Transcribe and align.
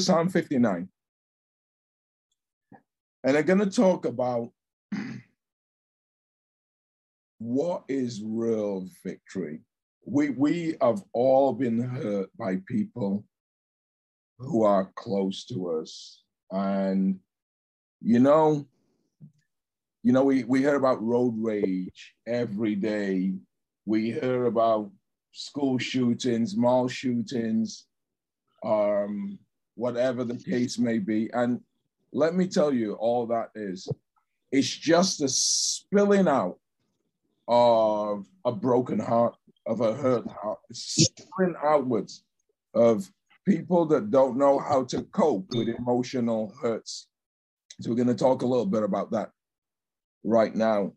Psalm 0.00 0.28
59. 0.28 0.88
And 3.22 3.36
I'm 3.36 3.44
going 3.44 3.58
to 3.58 3.70
talk 3.70 4.06
about 4.06 4.50
what 7.38 7.84
is 7.88 8.22
real 8.24 8.88
victory. 9.04 9.60
We, 10.06 10.30
we 10.30 10.76
have 10.80 11.02
all 11.12 11.52
been 11.52 11.80
hurt 11.80 12.30
by 12.38 12.56
people 12.66 13.24
who 14.38 14.62
are 14.62 14.90
close 14.96 15.44
to 15.46 15.70
us. 15.70 16.22
And, 16.50 17.20
you 18.00 18.18
know, 18.18 18.66
you 20.02 20.12
know, 20.12 20.24
we, 20.24 20.44
we 20.44 20.60
hear 20.60 20.76
about 20.76 21.02
road 21.02 21.34
rage 21.36 22.14
every 22.26 22.74
day. 22.74 23.34
We 23.84 24.12
hear 24.12 24.46
about 24.46 24.90
school 25.32 25.78
shootings, 25.78 26.56
mall 26.56 26.88
shootings, 26.88 27.84
um, 28.64 29.38
whatever 29.80 30.24
the 30.24 30.36
case 30.36 30.78
may 30.78 30.98
be. 30.98 31.30
And 31.32 31.60
let 32.12 32.34
me 32.34 32.46
tell 32.46 32.72
you, 32.72 32.94
all 32.94 33.26
that 33.28 33.48
is, 33.54 33.88
it's 34.52 34.68
just 34.68 35.22
a 35.22 35.28
spilling 35.28 36.28
out 36.28 36.58
of 37.48 38.26
a 38.44 38.52
broken 38.52 38.98
heart, 38.98 39.36
of 39.66 39.80
a 39.80 39.94
hurt 39.94 40.26
heart, 40.28 40.58
spilling 40.70 41.54
outwards 41.64 42.24
of 42.74 43.10
people 43.46 43.86
that 43.86 44.10
don't 44.10 44.36
know 44.36 44.58
how 44.58 44.84
to 44.84 45.02
cope 45.04 45.46
with 45.54 45.68
emotional 45.68 46.52
hurts. 46.60 47.08
So 47.80 47.88
we're 47.88 47.96
going 47.96 48.08
to 48.08 48.14
talk 48.14 48.42
a 48.42 48.46
little 48.46 48.66
bit 48.66 48.82
about 48.82 49.10
that 49.12 49.30
right 50.24 50.54
now. 50.54 50.92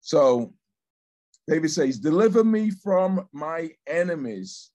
So 0.00 0.52
David 1.46 1.70
says, 1.70 2.00
Deliver 2.00 2.42
me 2.42 2.70
from 2.70 3.28
my 3.32 3.70
enemies, 3.86 4.70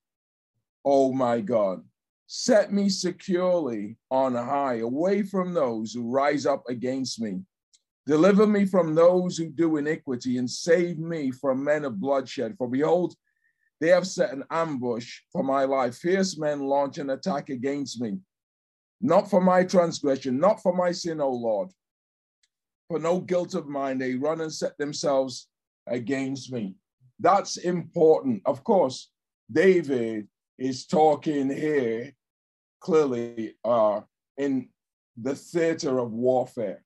oh 0.86 1.12
my 1.12 1.42
God. 1.42 1.84
Set 2.32 2.72
me 2.72 2.90
securely 2.90 3.98
on 4.12 4.36
high, 4.36 4.76
away 4.76 5.24
from 5.24 5.52
those 5.52 5.92
who 5.92 6.12
rise 6.12 6.46
up 6.46 6.64
against 6.70 7.20
me. 7.20 7.42
Deliver 8.06 8.46
me 8.46 8.66
from 8.66 8.94
those 8.94 9.36
who 9.36 9.50
do 9.50 9.78
iniquity, 9.78 10.38
and 10.38 10.48
save 10.48 11.00
me 11.00 11.32
from 11.32 11.64
men 11.64 11.86
of 11.86 12.00
bloodshed. 12.00 12.54
For 12.60 12.70
behold, 12.70 13.16
they 13.82 13.88
have 13.88 14.06
set 14.06 14.32
an 14.32 14.44
ambush 14.52 15.22
for 15.32 15.44
my 15.44 15.64
life. 15.64 15.98
Fierce 15.98 16.38
men 16.38 16.60
launch 16.60 17.00
an 17.00 17.10
attack 17.10 17.50
against 17.50 18.00
me. 18.00 18.20
Not 19.02 19.28
for 19.28 19.42
my 19.42 19.64
transgression, 19.64 20.38
not 20.38 20.62
for 20.62 20.76
my 20.76 20.92
sin, 20.92 21.20
O 21.22 21.32
Lord. 21.32 21.72
For 22.90 23.00
no 23.00 23.22
guilt 23.22 23.56
of 23.56 23.68
mine, 23.68 23.98
they 23.98 24.14
run 24.14 24.42
and 24.42 24.54
set 24.54 24.78
themselves 24.78 25.48
against 25.88 26.52
me. 26.52 26.76
That's 27.20 27.58
important. 27.58 28.44
Of 28.46 28.64
course, 28.64 29.10
David 29.52 30.28
is 30.60 30.86
talking 30.86 31.50
here 31.50 32.14
clearly 32.80 33.56
are 33.64 34.06
in 34.38 34.70
the 35.22 35.36
theater 35.36 36.00
of 36.00 36.12
warfare. 36.12 36.84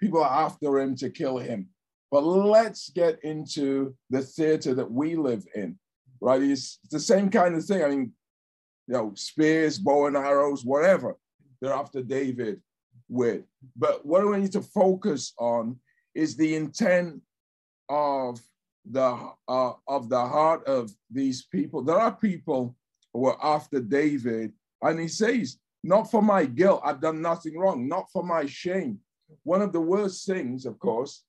People 0.00 0.22
are 0.22 0.44
after 0.44 0.78
him 0.78 0.94
to 0.96 1.10
kill 1.10 1.38
him. 1.38 1.68
But 2.10 2.24
let's 2.24 2.90
get 2.90 3.22
into 3.22 3.94
the 4.10 4.22
theater 4.22 4.74
that 4.74 4.90
we 4.90 5.14
live 5.14 5.46
in, 5.54 5.78
right? 6.20 6.42
It's 6.42 6.78
the 6.90 6.98
same 6.98 7.30
kind 7.30 7.54
of 7.54 7.64
thing. 7.64 7.84
I 7.84 7.88
mean, 7.88 8.12
you 8.88 8.94
know, 8.94 9.12
spears, 9.14 9.78
bow 9.78 10.06
and 10.06 10.16
arrows, 10.16 10.64
whatever 10.64 11.16
they're 11.60 11.72
after 11.72 12.02
David 12.02 12.60
with. 13.08 13.42
But 13.76 14.04
what 14.04 14.26
we 14.26 14.38
need 14.38 14.52
to 14.52 14.62
focus 14.62 15.32
on 15.38 15.78
is 16.14 16.36
the 16.36 16.56
intent 16.56 17.20
of 17.88 18.40
the 18.90 19.30
uh, 19.48 19.72
of 19.86 20.08
the 20.08 20.20
heart 20.20 20.66
of 20.66 20.90
these 21.10 21.44
people. 21.44 21.82
There 21.82 21.98
are 21.98 22.12
people 22.12 22.76
who 23.12 23.26
are 23.26 23.38
after 23.42 23.80
David, 23.80 24.52
and 24.82 24.98
he 24.98 25.08
says, 25.08 25.58
"Not 25.82 26.10
for 26.10 26.22
my 26.22 26.44
guilt, 26.44 26.82
I've 26.84 27.00
done 27.00 27.20
nothing 27.22 27.58
wrong. 27.58 27.88
Not 27.88 28.10
for 28.12 28.22
my 28.22 28.46
shame." 28.46 29.00
One 29.42 29.62
of 29.62 29.72
the 29.72 29.80
worst 29.80 30.26
things, 30.26 30.66
of 30.66 30.78
course, 30.78 31.24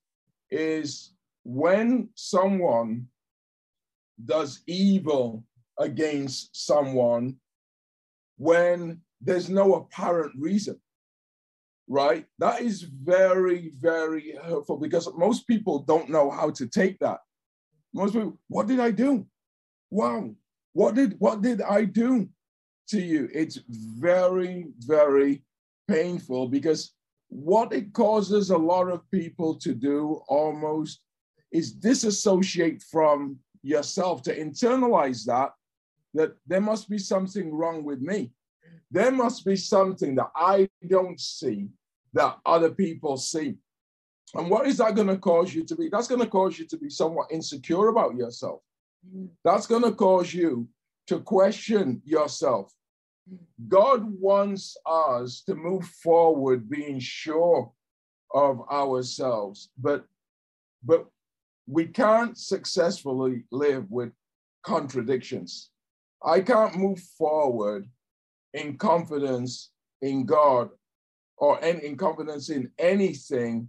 is 0.50 1.14
when 1.44 2.10
someone 2.14 3.08
does 4.24 4.62
evil 4.66 5.44
against 5.78 6.54
someone 6.54 7.40
when 8.36 9.00
there's 9.20 9.48
no 9.48 9.74
apparent 9.74 10.32
reason 10.36 10.80
right? 11.92 12.24
That 12.38 12.62
is 12.62 12.82
very, 12.82 13.72
very 13.78 14.34
hurtful 14.42 14.78
because 14.78 15.08
most 15.14 15.46
people 15.46 15.80
don't 15.80 16.08
know 16.08 16.30
how 16.30 16.50
to 16.50 16.66
take 16.66 16.98
that. 17.00 17.18
Most 17.92 18.14
people, 18.14 18.38
what 18.48 18.66
did 18.66 18.80
I 18.80 18.90
do? 18.90 19.26
Wow, 19.90 20.34
what 20.72 20.94
did 20.94 21.16
what 21.18 21.42
did 21.42 21.60
I 21.60 21.84
do 21.84 22.28
to 22.88 23.00
you? 23.00 23.28
It's 23.32 23.58
very, 23.68 24.68
very 24.78 25.42
painful 25.88 26.48
because 26.48 26.94
what 27.28 27.72
it 27.72 27.92
causes 27.92 28.50
a 28.50 28.58
lot 28.58 28.90
of 28.90 29.10
people 29.10 29.54
to 29.56 29.74
do 29.74 30.22
almost 30.28 31.00
is 31.50 31.72
disassociate 31.72 32.82
from 32.82 33.38
yourself 33.62 34.22
to 34.22 34.38
internalize 34.38 35.24
that 35.24 35.50
that 36.14 36.34
there 36.46 36.60
must 36.60 36.90
be 36.90 36.98
something 36.98 37.54
wrong 37.54 37.84
with 37.84 38.00
me 38.00 38.30
there 38.92 39.10
must 39.10 39.44
be 39.44 39.56
something 39.56 40.14
that 40.16 40.30
I 40.36 40.68
don't 40.86 41.18
see 41.18 41.68
that 42.12 42.36
other 42.44 42.70
people 42.70 43.16
see. 43.16 43.56
And 44.34 44.50
what 44.50 44.66
is 44.66 44.76
that 44.78 44.94
going 44.94 45.08
to 45.08 45.16
cause 45.16 45.54
you 45.54 45.64
to 45.64 45.74
be? 45.74 45.88
That's 45.88 46.08
going 46.08 46.20
to 46.20 46.26
cause 46.26 46.58
you 46.58 46.66
to 46.66 46.76
be 46.76 46.90
somewhat 46.90 47.32
insecure 47.32 47.88
about 47.88 48.16
yourself. 48.16 48.60
Mm. 49.10 49.28
That's 49.44 49.66
going 49.66 49.82
to 49.82 49.92
cause 49.92 50.32
you 50.32 50.68
to 51.06 51.20
question 51.20 52.02
yourself. 52.04 52.72
God 53.68 54.04
wants 54.04 54.76
us 54.86 55.42
to 55.46 55.54
move 55.54 55.84
forward 55.84 56.68
being 56.68 56.98
sure 56.98 57.72
of 58.34 58.60
ourselves, 58.70 59.70
but 59.78 60.04
but 60.84 61.06
we 61.66 61.86
can't 61.86 62.36
successfully 62.36 63.44
live 63.52 63.88
with 63.90 64.10
contradictions. 64.64 65.70
I 66.24 66.40
can't 66.40 66.76
move 66.76 66.98
forward 67.16 67.88
in 68.52 68.76
confidence 68.78 69.70
in 70.00 70.24
God 70.26 70.70
or 71.36 71.60
in 71.60 71.96
confidence 71.96 72.50
in 72.50 72.70
anything 72.78 73.68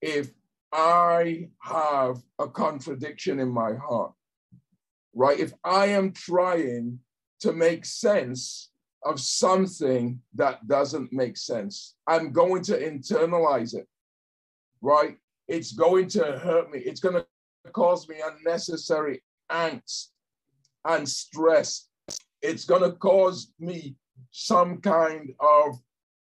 if 0.00 0.30
I 0.72 1.48
have 1.60 2.22
a 2.38 2.48
contradiction 2.48 3.40
in 3.40 3.48
my 3.48 3.74
heart, 3.74 4.12
right? 5.14 5.38
If 5.38 5.52
I 5.64 5.86
am 5.86 6.12
trying 6.12 6.98
to 7.40 7.52
make 7.52 7.84
sense 7.84 8.70
of 9.04 9.18
something 9.18 10.20
that 10.34 10.66
doesn't 10.68 11.12
make 11.12 11.36
sense, 11.36 11.96
I'm 12.06 12.32
going 12.32 12.62
to 12.64 12.78
internalize 12.78 13.74
it, 13.74 13.86
right? 14.82 15.16
It's 15.48 15.72
going 15.72 16.08
to 16.08 16.38
hurt 16.38 16.70
me. 16.70 16.80
It's 16.80 17.00
going 17.00 17.16
to 17.16 17.26
cause 17.72 18.08
me 18.08 18.16
unnecessary 18.24 19.22
angst 19.50 20.08
and 20.84 21.08
stress. 21.08 21.88
It's 22.42 22.64
going 22.64 22.82
to 22.82 22.92
cause 22.92 23.52
me 23.58 23.96
some 24.30 24.78
kind 24.78 25.32
of 25.40 25.76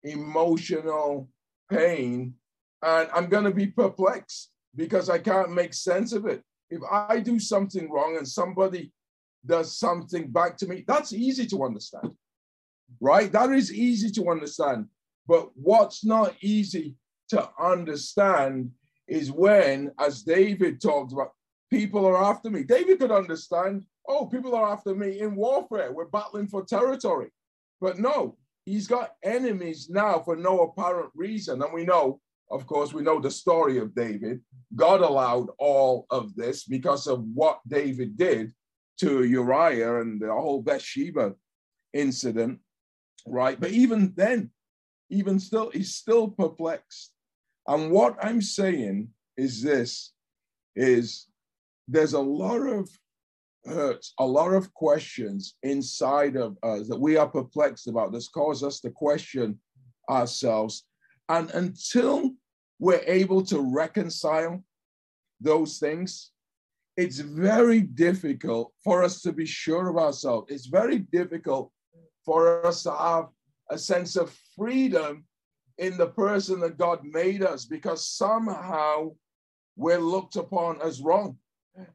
emotional 0.04 1.28
pain 1.70 2.34
and 2.82 3.08
I'm 3.12 3.28
going 3.28 3.44
to 3.44 3.50
be 3.50 3.66
perplexed 3.66 4.50
because 4.76 5.10
I 5.10 5.18
can't 5.18 5.52
make 5.52 5.74
sense 5.74 6.12
of 6.12 6.26
it. 6.26 6.42
If 6.70 6.82
I 6.90 7.20
do 7.20 7.38
something 7.38 7.90
wrong 7.90 8.16
and 8.16 8.28
somebody 8.28 8.92
does 9.46 9.78
something 9.78 10.30
back 10.30 10.56
to 10.58 10.66
me, 10.66 10.84
that's 10.86 11.12
easy 11.12 11.46
to 11.46 11.64
understand, 11.64 12.14
right? 13.00 13.30
That 13.32 13.50
is 13.50 13.72
easy 13.72 14.10
to 14.12 14.30
understand. 14.30 14.86
But 15.26 15.50
what's 15.54 16.04
not 16.04 16.34
easy 16.40 16.96
to 17.30 17.48
understand 17.58 18.72
is 19.06 19.30
when, 19.30 19.92
as 19.98 20.22
David 20.22 20.80
talked 20.80 21.12
about, 21.12 21.32
people 21.70 22.06
are 22.06 22.22
after 22.22 22.50
me. 22.50 22.62
David 22.62 22.98
could 22.98 23.10
understand, 23.10 23.84
oh, 24.06 24.26
people 24.26 24.54
are 24.54 24.72
after 24.72 24.94
me 24.94 25.20
in 25.20 25.36
warfare. 25.36 25.92
We're 25.92 26.06
battling 26.06 26.48
for 26.48 26.64
territory. 26.64 27.28
But 27.80 27.98
no, 27.98 28.36
he's 28.64 28.86
got 28.86 29.14
enemies 29.22 29.88
now 29.90 30.20
for 30.20 30.36
no 30.36 30.60
apparent 30.60 31.10
reason. 31.14 31.62
And 31.62 31.72
we 31.72 31.84
know, 31.84 32.20
of 32.50 32.66
course, 32.66 32.92
we 32.92 33.02
know 33.02 33.20
the 33.20 33.30
story 33.30 33.78
of 33.78 33.94
David. 33.94 34.40
God 34.74 35.00
allowed 35.00 35.48
all 35.58 36.06
of 36.10 36.34
this 36.34 36.64
because 36.64 37.06
of 37.06 37.24
what 37.34 37.60
David 37.68 38.16
did 38.16 38.52
to 39.00 39.24
Uriah 39.24 40.00
and 40.00 40.20
the 40.20 40.32
whole 40.32 40.62
Bathsheba 40.62 41.34
incident, 41.92 42.60
right? 43.26 43.58
But 43.58 43.70
even 43.70 44.12
then, 44.16 44.50
even 45.10 45.38
still, 45.38 45.70
he's 45.70 45.94
still 45.94 46.28
perplexed. 46.28 47.12
And 47.66 47.90
what 47.90 48.16
I'm 48.22 48.42
saying 48.42 49.08
is 49.36 49.62
this 49.62 50.12
is 50.74 51.26
there's 51.86 52.14
a 52.14 52.20
lot 52.20 52.60
of 52.60 52.88
hurts, 53.64 54.14
a 54.18 54.26
lot 54.26 54.52
of 54.54 54.72
questions 54.74 55.56
inside 55.62 56.36
of 56.36 56.56
us 56.62 56.88
that 56.88 57.00
we 57.00 57.16
are 57.16 57.28
perplexed 57.28 57.88
about. 57.88 58.12
This 58.12 58.28
causes 58.28 58.62
us 58.62 58.80
to 58.80 58.90
question 58.90 59.58
ourselves. 60.10 60.84
And 61.28 61.50
until 61.50 62.32
we're 62.78 63.02
able 63.06 63.42
to 63.46 63.60
reconcile 63.60 64.62
those 65.40 65.78
things, 65.78 66.30
it's 66.96 67.20
very 67.20 67.80
difficult 67.80 68.72
for 68.82 69.04
us 69.04 69.22
to 69.22 69.32
be 69.32 69.46
sure 69.46 69.88
of 69.88 69.96
ourselves. 69.96 70.50
It's 70.50 70.66
very 70.66 70.98
difficult 70.98 71.70
for 72.24 72.66
us 72.66 72.82
to 72.82 72.92
have 72.92 73.28
a 73.70 73.78
sense 73.78 74.16
of 74.16 74.36
freedom 74.56 75.24
in 75.78 75.96
the 75.96 76.08
person 76.08 76.60
that 76.60 76.76
God 76.76 77.04
made 77.04 77.42
us 77.42 77.64
because 77.64 78.08
somehow 78.08 79.12
we're 79.76 80.00
looked 80.00 80.36
upon 80.36 80.80
as 80.82 81.00
wrong. 81.00 81.38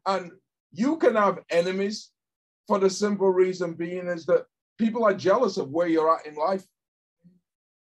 And 0.05 0.31
you 0.71 0.97
can 0.97 1.15
have 1.15 1.39
enemies 1.49 2.11
for 2.65 2.79
the 2.79 2.89
simple 2.89 3.29
reason 3.29 3.73
being 3.73 4.07
is 4.07 4.25
that 4.27 4.45
people 4.77 5.03
are 5.03 5.13
jealous 5.13 5.57
of 5.57 5.69
where 5.69 5.87
you're 5.87 6.17
at 6.17 6.25
in 6.25 6.35
life. 6.35 6.63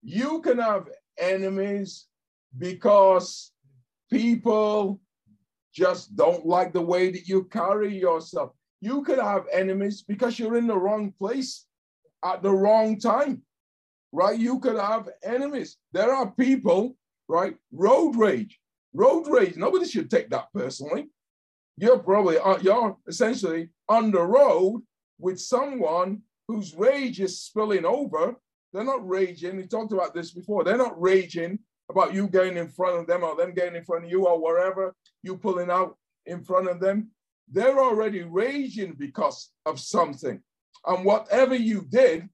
You 0.01 0.41
can 0.41 0.57
have 0.57 0.87
enemies 1.17 2.07
because 2.57 3.51
people 4.11 4.99
just 5.73 6.15
don't 6.15 6.45
like 6.45 6.73
the 6.73 6.81
way 6.81 7.11
that 7.11 7.27
you 7.27 7.43
carry 7.45 7.97
yourself. 7.97 8.51
You 8.81 9.03
could 9.03 9.19
have 9.19 9.45
enemies 9.51 10.03
because 10.07 10.39
you're 10.39 10.57
in 10.57 10.67
the 10.67 10.77
wrong 10.77 11.13
place 11.17 11.65
at 12.23 12.41
the 12.41 12.51
wrong 12.51 12.99
time, 12.99 13.41
right? 14.11 14.39
You 14.39 14.59
could 14.59 14.79
have 14.79 15.09
enemies. 15.23 15.77
There 15.91 16.11
are 16.13 16.31
people, 16.31 16.95
right? 17.27 17.55
Road 17.71 18.15
rage, 18.15 18.59
road 18.93 19.27
rage. 19.27 19.57
Nobody 19.57 19.85
should 19.85 20.09
take 20.09 20.29
that 20.29 20.47
personally. 20.53 21.09
You're 21.77 21.99
probably 21.99 22.37
uh, 22.37 22.57
you're 22.61 22.97
essentially 23.07 23.69
on 23.89 24.11
the 24.11 24.21
road 24.21 24.81
with 25.19 25.39
someone 25.39 26.21
whose 26.47 26.75
rage 26.75 27.19
is 27.19 27.41
spilling 27.41 27.85
over. 27.85 28.35
They're 28.75 28.83
not 28.83 29.07
raging. 29.07 29.55
We 29.55 29.67
talked 29.67 29.93
about 29.93 30.13
this 30.13 30.31
before. 30.31 30.65
They're 30.65 30.75
not 30.75 31.01
raging 31.01 31.59
about 31.89 32.13
you 32.13 32.27
getting 32.27 32.57
in 32.57 32.67
front 32.67 32.99
of 32.99 33.07
them 33.07 33.23
or 33.23 33.33
them 33.37 33.53
getting 33.53 33.75
in 33.75 33.85
front 33.85 34.03
of 34.03 34.11
you 34.11 34.27
or 34.27 34.41
wherever 34.41 34.93
you 35.23 35.37
pulling 35.37 35.69
out 35.69 35.97
in 36.25 36.43
front 36.43 36.67
of 36.67 36.81
them. 36.81 37.09
They're 37.49 37.79
already 37.79 38.23
raging 38.23 38.95
because 38.99 39.51
of 39.65 39.79
something. 39.79 40.41
And 40.85 41.05
whatever 41.05 41.55
you 41.55 41.85
did 41.89 42.27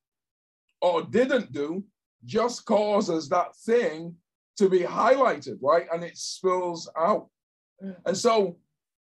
or 0.81 1.03
didn't 1.03 1.51
do 1.51 1.83
just 2.25 2.65
causes 2.65 3.29
that 3.29 3.55
thing 3.57 4.15
to 4.57 4.67
be 4.67 4.79
highlighted, 4.79 5.59
right? 5.61 5.85
And 5.93 6.03
it 6.03 6.17
spills 6.17 6.89
out. 6.97 7.29
Mm. 7.83 7.95
And 8.07 8.17
so 8.17 8.57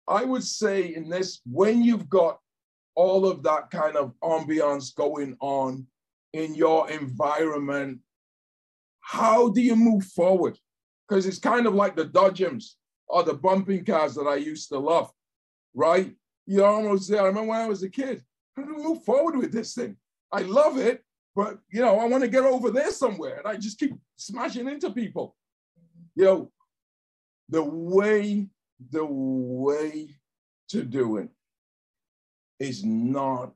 I 0.06 0.24
would 0.24 0.44
say 0.44 0.94
in 0.94 1.08
this, 1.08 1.40
when 1.50 1.82
you've 1.82 2.10
got 2.10 2.38
all 2.94 3.26
of 3.26 3.42
that 3.44 3.70
kind 3.70 3.96
of 3.96 4.12
ambiance 4.22 4.94
going 4.94 5.34
on 5.40 5.86
in 6.32 6.54
your 6.54 6.90
environment, 6.90 8.00
how 9.00 9.50
do 9.50 9.60
you 9.60 9.76
move 9.76 10.04
forward? 10.04 10.58
Because 11.08 11.26
it's 11.26 11.38
kind 11.38 11.66
of 11.66 11.74
like 11.74 11.96
the 11.96 12.06
dodgems 12.06 12.74
or 13.08 13.22
the 13.22 13.34
bumping 13.34 13.84
cars 13.84 14.14
that 14.14 14.26
I 14.26 14.36
used 14.36 14.68
to 14.70 14.78
love, 14.78 15.10
right? 15.74 16.14
You're 16.46 16.66
almost 16.66 17.10
there. 17.10 17.22
I 17.22 17.26
remember 17.26 17.50
when 17.50 17.60
I 17.60 17.66
was 17.68 17.82
a 17.82 17.90
kid, 17.90 18.22
how 18.56 18.62
do 18.62 18.74
we 18.74 18.82
move 18.82 19.04
forward 19.04 19.36
with 19.36 19.52
this 19.52 19.74
thing? 19.74 19.96
I 20.32 20.42
love 20.42 20.78
it, 20.78 21.02
but 21.36 21.58
you 21.70 21.82
know, 21.82 21.98
I 21.98 22.06
want 22.06 22.22
to 22.22 22.28
get 22.28 22.44
over 22.44 22.70
there 22.70 22.90
somewhere. 22.90 23.36
And 23.38 23.46
I 23.46 23.56
just 23.56 23.78
keep 23.78 23.94
smashing 24.16 24.68
into 24.68 24.90
people. 24.90 25.36
You 26.14 26.24
know, 26.24 26.52
the 27.48 27.62
way, 27.62 28.48
the 28.90 29.04
way 29.04 30.16
to 30.68 30.82
do 30.82 31.18
it 31.18 31.28
is 32.58 32.84
not 32.84 33.52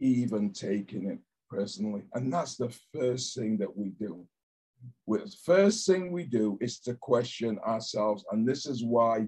even 0.00 0.52
taking 0.52 1.10
it 1.10 1.18
personally. 1.50 2.02
And 2.14 2.32
that's 2.32 2.56
the 2.56 2.74
first 2.94 3.36
thing 3.36 3.58
that 3.58 3.76
we 3.76 3.90
do. 3.90 4.26
The 5.08 5.32
first 5.44 5.86
thing 5.86 6.12
we 6.12 6.24
do 6.24 6.58
is 6.60 6.78
to 6.80 6.94
question 6.94 7.58
ourselves. 7.60 8.24
And 8.30 8.46
this 8.46 8.66
is 8.66 8.84
why 8.84 9.26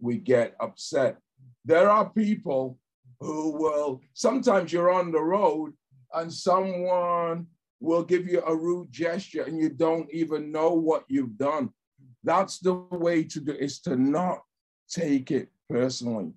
we 0.00 0.18
get 0.18 0.56
upset. 0.60 1.18
There 1.64 1.90
are 1.90 2.08
people 2.08 2.78
who 3.20 3.52
will, 3.52 4.00
sometimes 4.14 4.72
you're 4.72 4.92
on 4.92 5.12
the 5.12 5.20
road 5.22 5.72
and 6.14 6.32
someone 6.32 7.46
will 7.80 8.02
give 8.02 8.26
you 8.26 8.42
a 8.42 8.54
rude 8.54 8.90
gesture 8.90 9.42
and 9.42 9.58
you 9.58 9.68
don't 9.68 10.10
even 10.12 10.52
know 10.52 10.72
what 10.72 11.04
you've 11.08 11.38
done. 11.38 11.70
That's 12.24 12.58
the 12.58 12.74
way 12.74 13.24
to 13.24 13.40
do 13.40 13.52
is 13.52 13.80
to 13.80 13.96
not 13.96 14.40
take 14.90 15.30
it 15.30 15.48
personally. 15.68 16.32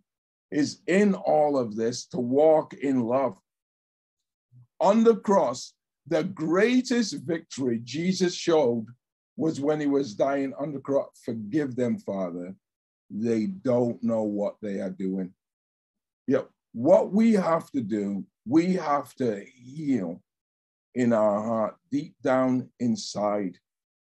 Is 0.52 0.82
in 0.86 1.16
all 1.16 1.58
of 1.58 1.76
this 1.76 2.06
to 2.08 2.20
walk 2.20 2.76
in 2.76 3.02
love. 3.02 3.38
On 4.84 5.02
the 5.02 5.16
cross, 5.16 5.76
the 6.08 6.26
greatest 6.26 7.14
victory 7.20 7.80
Jesus 7.86 8.36
showed 8.36 8.86
was 9.38 9.62
when 9.62 9.80
he 9.80 9.88
was 9.88 10.14
dying 10.14 10.54
on 10.60 10.74
the 10.74 10.80
cross. 10.80 11.08
Forgive 11.24 11.78
them, 11.78 11.98
Father. 12.00 12.54
They 13.10 13.46
don't 13.46 14.04
know 14.04 14.24
what 14.24 14.58
they 14.62 14.82
are 14.82 14.90
doing. 14.90 15.34
Yeah, 16.28 16.42
what 16.74 17.14
we 17.14 17.32
have 17.32 17.72
to 17.72 17.80
do, 17.80 18.26
we 18.46 18.74
have 18.74 19.16
to 19.16 19.46
heal 19.56 20.22
in 20.96 21.14
our 21.14 21.42
heart, 21.42 21.78
deep 21.90 22.16
down 22.22 22.70
inside 22.82 23.58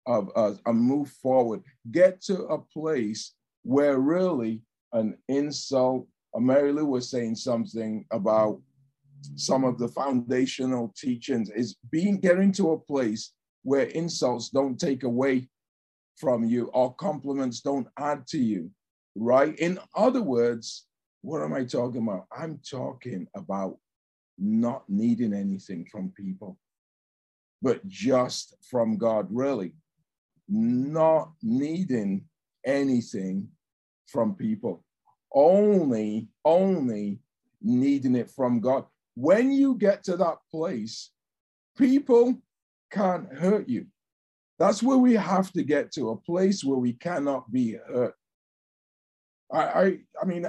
of 0.07 0.31
us, 0.35 0.59
and 0.65 0.81
move 0.81 1.11
forward. 1.11 1.61
Get 1.91 2.23
to 2.23 2.45
a 2.45 2.59
place 2.59 3.35
where 3.63 3.99
really 3.99 4.63
an 4.95 5.19
insult. 5.29 6.09
Mary 6.35 6.73
Lou 6.73 6.87
was 6.87 7.11
saying 7.11 7.35
something 7.35 8.07
about 8.11 8.63
some 9.37 9.65
of 9.65 9.79
the 9.79 9.89
foundational 9.89 10.93
teachings 10.97 11.51
is 11.51 11.77
being 11.91 12.19
getting 12.19 12.53
to 12.53 12.73
a 12.73 12.79
place 12.79 13.33
where 13.63 13.87
insults 13.87 14.49
don't 14.49 14.79
take 14.79 15.05
away 15.05 15.49
from 16.17 16.45
you 16.45 16.67
or 16.67 16.95
compliments 16.95 17.61
don't 17.61 17.89
add 17.99 18.27
to 18.29 18.39
you, 18.39 18.71
right? 19.15 19.59
In 19.59 19.79
other 19.95 20.23
words, 20.23 20.87
what 21.23 21.43
am 21.43 21.55
I 21.55 21.65
talking 21.65 22.03
about? 22.03 22.27
I'm 22.37 22.61
talking 22.69 23.27
about 23.37 23.79
not 24.39 24.85
needing 24.89 25.33
anything 25.33 25.87
from 25.91 26.13
people, 26.17 26.59
but 27.61 27.87
just 27.87 28.57
from 28.69 28.99
God, 28.99 29.29
really. 29.31 29.73
Not 30.49 31.33
needing 31.43 32.25
anything 32.67 33.49
from 34.09 34.35
people, 34.35 34.85
only, 35.33 36.29
only 36.45 37.21
needing 37.63 38.17
it 38.17 38.31
from 38.31 38.61
God 38.61 38.85
when 39.15 39.53
you 39.53 39.75
get 39.75 40.05
to 40.05 40.17
that 40.17 40.39
place, 40.51 41.11
people 41.77 42.35
can't 42.91 43.33
hurt 43.33 43.69
you. 43.69 43.87
That's 44.59 44.83
where 44.83 44.99
we 44.99 45.15
have 45.15 45.53
to 45.53 45.63
get 45.63 45.93
to 45.93 46.11
a 46.11 46.17
place 46.17 46.63
where 46.63 46.79
we 46.79 46.93
cannot 46.93 47.51
be 47.53 47.79
hurt. 47.87 48.15
I, 49.53 49.63
I, 49.63 49.99
I 50.21 50.25
mean, 50.25 50.47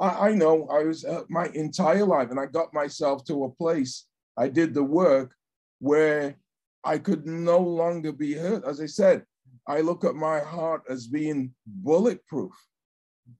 I, 0.00 0.28
I 0.28 0.32
know 0.32 0.66
I 0.68 0.84
was 0.84 1.04
uh, 1.04 1.22
my 1.28 1.46
entire 1.54 2.04
life, 2.04 2.30
and 2.30 2.40
I 2.40 2.46
got 2.46 2.72
myself 2.72 3.24
to 3.24 3.44
a 3.44 3.50
place. 3.50 4.06
I 4.36 4.48
did 4.48 4.72
the 4.72 4.84
work 4.84 5.34
where 5.80 6.36
I 6.84 6.98
could 6.98 7.26
no 7.26 7.58
longer 7.58 8.12
be 8.12 8.34
hurt. 8.34 8.64
As 8.64 8.80
I 8.80 8.86
said, 8.86 9.24
I 9.66 9.80
look 9.80 10.04
at 10.04 10.14
my 10.14 10.40
heart 10.40 10.82
as 10.88 11.06
being 11.06 11.52
bulletproof, 11.66 12.52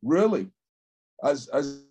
really, 0.03 0.49
as 1.25 1.49
as 1.49 1.83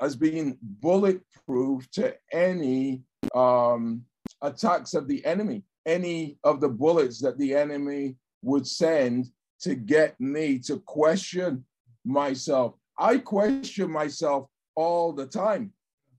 as 0.00 0.16
being 0.16 0.58
bulletproof 0.62 1.90
to 1.92 2.14
any 2.32 3.02
um, 3.34 4.04
attacks 4.42 4.94
of 4.94 5.08
the 5.08 5.24
enemy, 5.24 5.64
any 5.86 6.38
of 6.44 6.60
the 6.60 6.68
bullets 6.68 7.20
that 7.20 7.38
the 7.38 7.54
enemy 7.54 8.16
would 8.42 8.66
send 8.66 9.26
to 9.60 9.74
get 9.74 10.18
me 10.20 10.58
to 10.60 10.78
question 10.80 11.64
myself. 12.04 12.74
I 12.98 13.18
question 13.18 13.90
myself 13.90 14.48
all 14.74 15.12
the 15.12 15.26
time, 15.26 15.72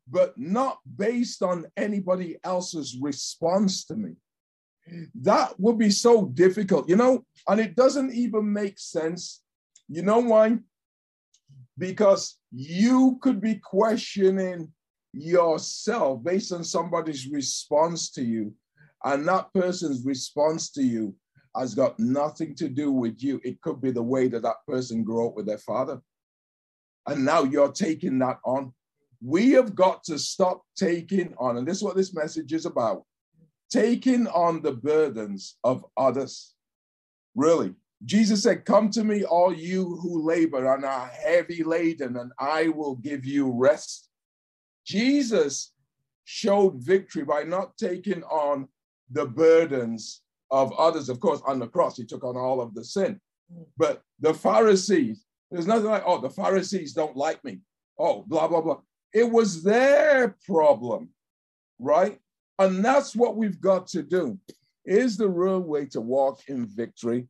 but 0.09 0.37
not 0.37 0.79
based 0.97 1.41
on 1.41 1.65
anybody 1.77 2.37
else's 2.43 2.97
response 3.01 3.85
to 3.85 3.95
me. 3.95 4.15
That 5.21 5.59
would 5.59 5.77
be 5.77 5.91
so 5.91 6.25
difficult, 6.25 6.89
you 6.89 6.95
know, 6.95 7.25
and 7.47 7.59
it 7.59 7.75
doesn't 7.75 8.13
even 8.13 8.51
make 8.51 8.79
sense. 8.79 9.41
You 9.87 10.01
know 10.01 10.19
why? 10.19 10.57
Because 11.79 12.37
you 12.51 13.17
could 13.21 13.41
be 13.41 13.55
questioning 13.55 14.71
yourself 15.13 16.23
based 16.23 16.51
on 16.51 16.63
somebody's 16.63 17.27
response 17.27 18.11
to 18.11 18.23
you, 18.23 18.53
and 19.03 19.27
that 19.27 19.51
person's 19.53 20.05
response 20.05 20.69
to 20.71 20.83
you 20.83 21.15
has 21.55 21.73
got 21.73 21.97
nothing 21.99 22.53
to 22.55 22.69
do 22.69 22.91
with 22.91 23.23
you. 23.23 23.41
It 23.43 23.59
could 23.61 23.81
be 23.81 23.91
the 23.91 24.03
way 24.03 24.27
that 24.27 24.43
that 24.43 24.57
person 24.67 25.03
grew 25.03 25.27
up 25.27 25.35
with 25.35 25.47
their 25.47 25.57
father. 25.57 25.99
And 27.07 27.25
now 27.25 27.43
you're 27.43 27.71
taking 27.71 28.19
that 28.19 28.37
on. 28.45 28.73
We 29.21 29.51
have 29.51 29.73
got 29.73 30.03
to 30.05 30.19
stop 30.19 30.61
taking 30.77 31.33
on, 31.37 31.57
and 31.57 31.67
this 31.67 31.77
is 31.77 31.83
what 31.83 31.95
this 31.95 32.13
message 32.13 32.53
is 32.53 32.65
about 32.65 33.03
taking 33.71 34.27
on 34.27 34.61
the 34.61 34.73
burdens 34.73 35.57
of 35.63 35.85
others. 35.97 36.53
Really, 37.35 37.73
Jesus 38.05 38.43
said, 38.43 38.65
Come 38.65 38.89
to 38.91 39.03
me, 39.03 39.23
all 39.23 39.53
you 39.53 39.97
who 40.01 40.25
labor 40.25 40.73
and 40.73 40.85
are 40.85 41.07
heavy 41.07 41.63
laden, 41.63 42.17
and 42.17 42.31
I 42.39 42.69
will 42.69 42.95
give 42.95 43.25
you 43.25 43.51
rest. 43.51 44.09
Jesus 44.85 45.73
showed 46.23 46.75
victory 46.75 47.23
by 47.23 47.43
not 47.43 47.77
taking 47.77 48.23
on 48.23 48.67
the 49.11 49.25
burdens 49.25 50.21
of 50.51 50.71
others. 50.73 51.09
Of 51.09 51.19
course, 51.19 51.41
on 51.45 51.59
the 51.59 51.67
cross, 51.67 51.97
he 51.97 52.05
took 52.05 52.23
on 52.23 52.37
all 52.37 52.61
of 52.61 52.73
the 52.73 52.83
sin. 52.83 53.19
But 53.77 54.01
the 54.19 54.33
Pharisees, 54.33 55.25
there's 55.51 55.67
nothing 55.67 55.85
like, 55.85 56.03
oh, 56.05 56.21
the 56.21 56.29
Pharisees 56.29 56.93
don't 56.93 57.17
like 57.17 57.43
me. 57.43 57.59
Oh, 57.97 58.23
blah, 58.27 58.47
blah, 58.47 58.61
blah. 58.61 58.79
It 59.13 59.29
was 59.29 59.63
their 59.63 60.37
problem, 60.45 61.09
right? 61.79 62.19
And 62.59 62.85
that's 62.85 63.15
what 63.15 63.35
we've 63.35 63.59
got 63.59 63.87
to 63.87 64.03
do. 64.03 64.37
Is 64.85 65.17
the 65.17 65.29
real 65.29 65.59
way 65.59 65.85
to 65.87 66.01
walk 66.01 66.41
in 66.47 66.65
victory 66.67 67.27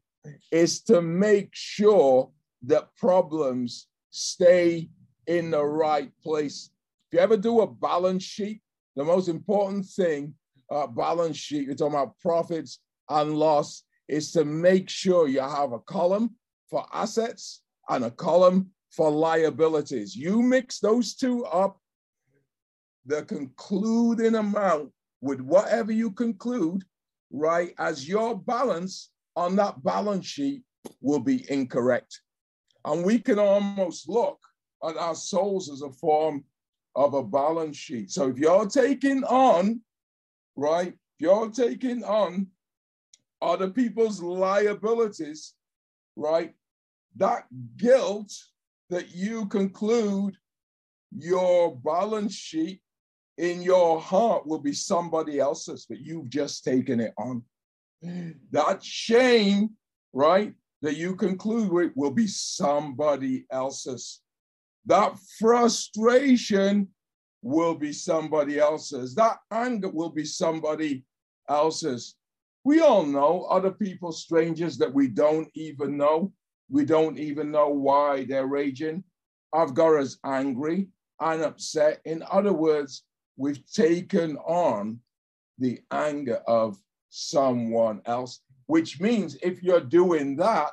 is 0.51 0.81
to 0.81 1.01
make 1.01 1.49
sure 1.53 2.31
that 2.63 2.95
problems 2.95 3.87
stay 4.11 4.89
in 5.27 5.51
the 5.51 5.63
right 5.63 6.11
place. 6.23 6.71
If 7.07 7.17
you 7.17 7.19
ever 7.19 7.37
do 7.37 7.61
a 7.61 7.67
balance 7.67 8.23
sheet, 8.23 8.61
the 8.95 9.03
most 9.03 9.29
important 9.29 9.85
thing, 9.85 10.33
uh, 10.69 10.87
balance 10.87 11.37
sheet, 11.37 11.65
you're 11.65 11.75
talking 11.75 11.95
about 11.95 12.19
profits 12.19 12.79
and 13.09 13.37
loss, 13.37 13.83
is 14.07 14.31
to 14.31 14.43
make 14.43 14.89
sure 14.89 15.27
you 15.27 15.39
have 15.39 15.71
a 15.71 15.79
column 15.79 16.35
for 16.69 16.85
assets 16.93 17.61
and 17.89 18.05
a 18.05 18.11
column 18.11 18.71
for 18.91 19.09
liabilities. 19.09 20.15
You 20.15 20.41
mix 20.41 20.79
those 20.79 21.15
two 21.15 21.45
up, 21.45 21.79
the 23.05 23.23
concluding 23.23 24.35
amount 24.35 24.91
with 25.21 25.41
whatever 25.41 25.91
you 25.91 26.11
conclude, 26.11 26.83
right, 27.31 27.73
as 27.77 28.07
your 28.07 28.37
balance 28.37 29.11
on 29.35 29.55
that 29.57 29.83
balance 29.83 30.25
sheet 30.25 30.63
will 31.01 31.19
be 31.19 31.49
incorrect. 31.51 32.21
And 32.85 33.03
we 33.03 33.19
can 33.19 33.39
almost 33.39 34.07
look 34.09 34.39
at 34.87 34.97
our 34.97 35.15
souls 35.15 35.69
as 35.69 35.81
a 35.81 35.91
form 35.91 36.43
of 36.95 37.13
a 37.13 37.23
balance 37.23 37.77
sheet. 37.77 38.11
So 38.11 38.29
if 38.29 38.37
you're 38.37 38.67
taking 38.67 39.23
on, 39.23 39.81
right, 40.55 40.89
if 40.89 41.19
you're 41.19 41.51
taking 41.51 42.03
on 42.03 42.47
other 43.41 43.69
people's 43.69 44.21
liabilities, 44.21 45.53
right, 46.15 46.53
that 47.15 47.45
guilt 47.77 48.33
that 48.89 49.15
you 49.15 49.45
conclude 49.47 50.35
your 51.11 51.75
balance 51.75 52.35
sheet 52.35 52.81
in 53.37 53.61
your 53.61 54.01
heart 54.01 54.45
will 54.45 54.59
be 54.59 54.73
somebody 54.73 55.39
else's, 55.39 55.85
but 55.87 55.99
you've 55.99 56.29
just 56.29 56.63
taken 56.63 56.99
it 56.99 57.13
on. 57.17 57.43
That 58.01 58.83
shame, 58.83 59.71
right, 60.13 60.53
that 60.81 60.95
you 60.95 61.15
conclude 61.15 61.71
with 61.71 61.91
will 61.95 62.11
be 62.11 62.27
somebody 62.27 63.45
else's. 63.51 64.21
That 64.85 65.17
frustration 65.37 66.87
will 67.41 67.75
be 67.75 67.93
somebody 67.93 68.59
else's. 68.59 69.15
That 69.15 69.37
anger 69.51 69.89
will 69.89 70.09
be 70.09 70.25
somebody 70.25 71.03
else's. 71.47 72.15
We 72.63 72.81
all 72.81 73.05
know 73.05 73.43
other 73.49 73.71
people, 73.71 74.11
strangers 74.11 74.77
that 74.77 74.93
we 74.93 75.07
don't 75.07 75.49
even 75.53 75.97
know. 75.97 76.31
We 76.69 76.85
don't 76.85 77.17
even 77.17 77.51
know 77.51 77.69
why 77.69 78.25
they're 78.25 78.47
raging. 78.47 79.03
I've 79.53 79.73
got 79.73 79.95
us 79.95 80.17
angry 80.23 80.87
and 81.19 81.41
upset. 81.41 82.01
In 82.05 82.23
other 82.29 82.53
words, 82.53 83.03
we've 83.37 83.65
taken 83.71 84.37
on 84.37 84.99
the 85.57 85.79
anger 85.91 86.41
of 86.47 86.77
someone 87.09 88.01
else, 88.05 88.41
which 88.67 88.99
means 88.99 89.35
if 89.41 89.63
you're 89.63 89.81
doing 89.81 90.35
that, 90.37 90.71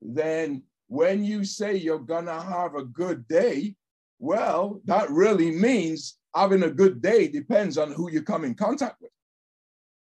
then 0.00 0.62
when 0.88 1.24
you 1.24 1.44
say 1.44 1.76
you're 1.76 1.98
gonna 1.98 2.40
have 2.40 2.74
a 2.74 2.84
good 2.84 3.26
day, 3.28 3.74
well, 4.18 4.80
that 4.84 5.10
really 5.10 5.50
means 5.50 6.18
having 6.34 6.62
a 6.64 6.70
good 6.70 7.00
day 7.00 7.28
depends 7.28 7.78
on 7.78 7.92
who 7.92 8.10
you 8.10 8.22
come 8.22 8.44
in 8.44 8.54
contact 8.54 9.00
with. 9.00 9.10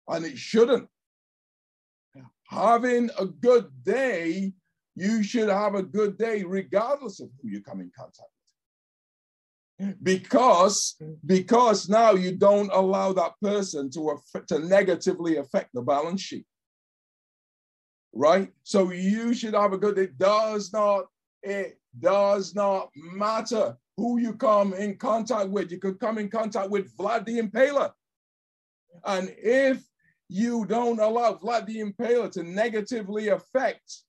And 0.09 0.25
it 0.25 0.39
shouldn't. 0.39 0.89
Having 2.49 3.11
a 3.19 3.27
good 3.27 3.71
day, 3.83 4.53
you 4.95 5.23
should 5.23 5.49
have 5.49 5.75
a 5.75 5.83
good 5.83 6.17
day 6.19 6.45
regardless 6.45 7.21
of 7.21 7.31
who 7.41 7.49
you 7.49 7.63
come 7.63 7.81
in 7.81 7.91
contact. 7.97 8.29
Because, 10.03 10.97
because 11.27 11.89
now 11.89 12.13
you 12.13 12.37
don't 12.37 12.71
allow 12.73 13.13
that 13.13 13.33
person 13.43 13.91
to, 13.91 14.11
affect, 14.11 14.49
to 14.49 14.61
negatively 14.61 15.37
affect 15.37 15.71
the 15.75 15.83
balance 15.83 16.21
sheet 16.21 16.47
right? 18.15 18.51
So 18.63 18.93
you 18.93 19.35
should 19.35 19.55
have 19.55 19.73
a 19.73 19.79
good, 19.79 19.99
it 19.99 20.17
does 20.19 20.73
not, 20.73 21.07
it 21.43 21.79
does 21.99 22.55
not 22.55 22.91
matter 22.95 23.77
who 23.97 24.19
you 24.19 24.35
come 24.35 24.73
in 24.75 24.97
contact 24.97 25.51
with. 25.51 25.71
You 25.71 25.79
could 25.79 26.01
come 26.01 26.19
in 26.19 26.31
contact 26.31 26.71
with 26.71 26.97
Vlad 26.97 27.27
the 27.27 27.41
Impaler. 27.41 27.93
And 29.05 29.35
if 29.39 29.85
you 30.29 30.65
don't 30.65 31.01
allow 31.01 31.35
Vlad 31.35 31.67
the 31.67 31.81
Impaler 31.81 32.31
to 32.33 32.43
negatively 32.43 33.29
affect 33.29 34.03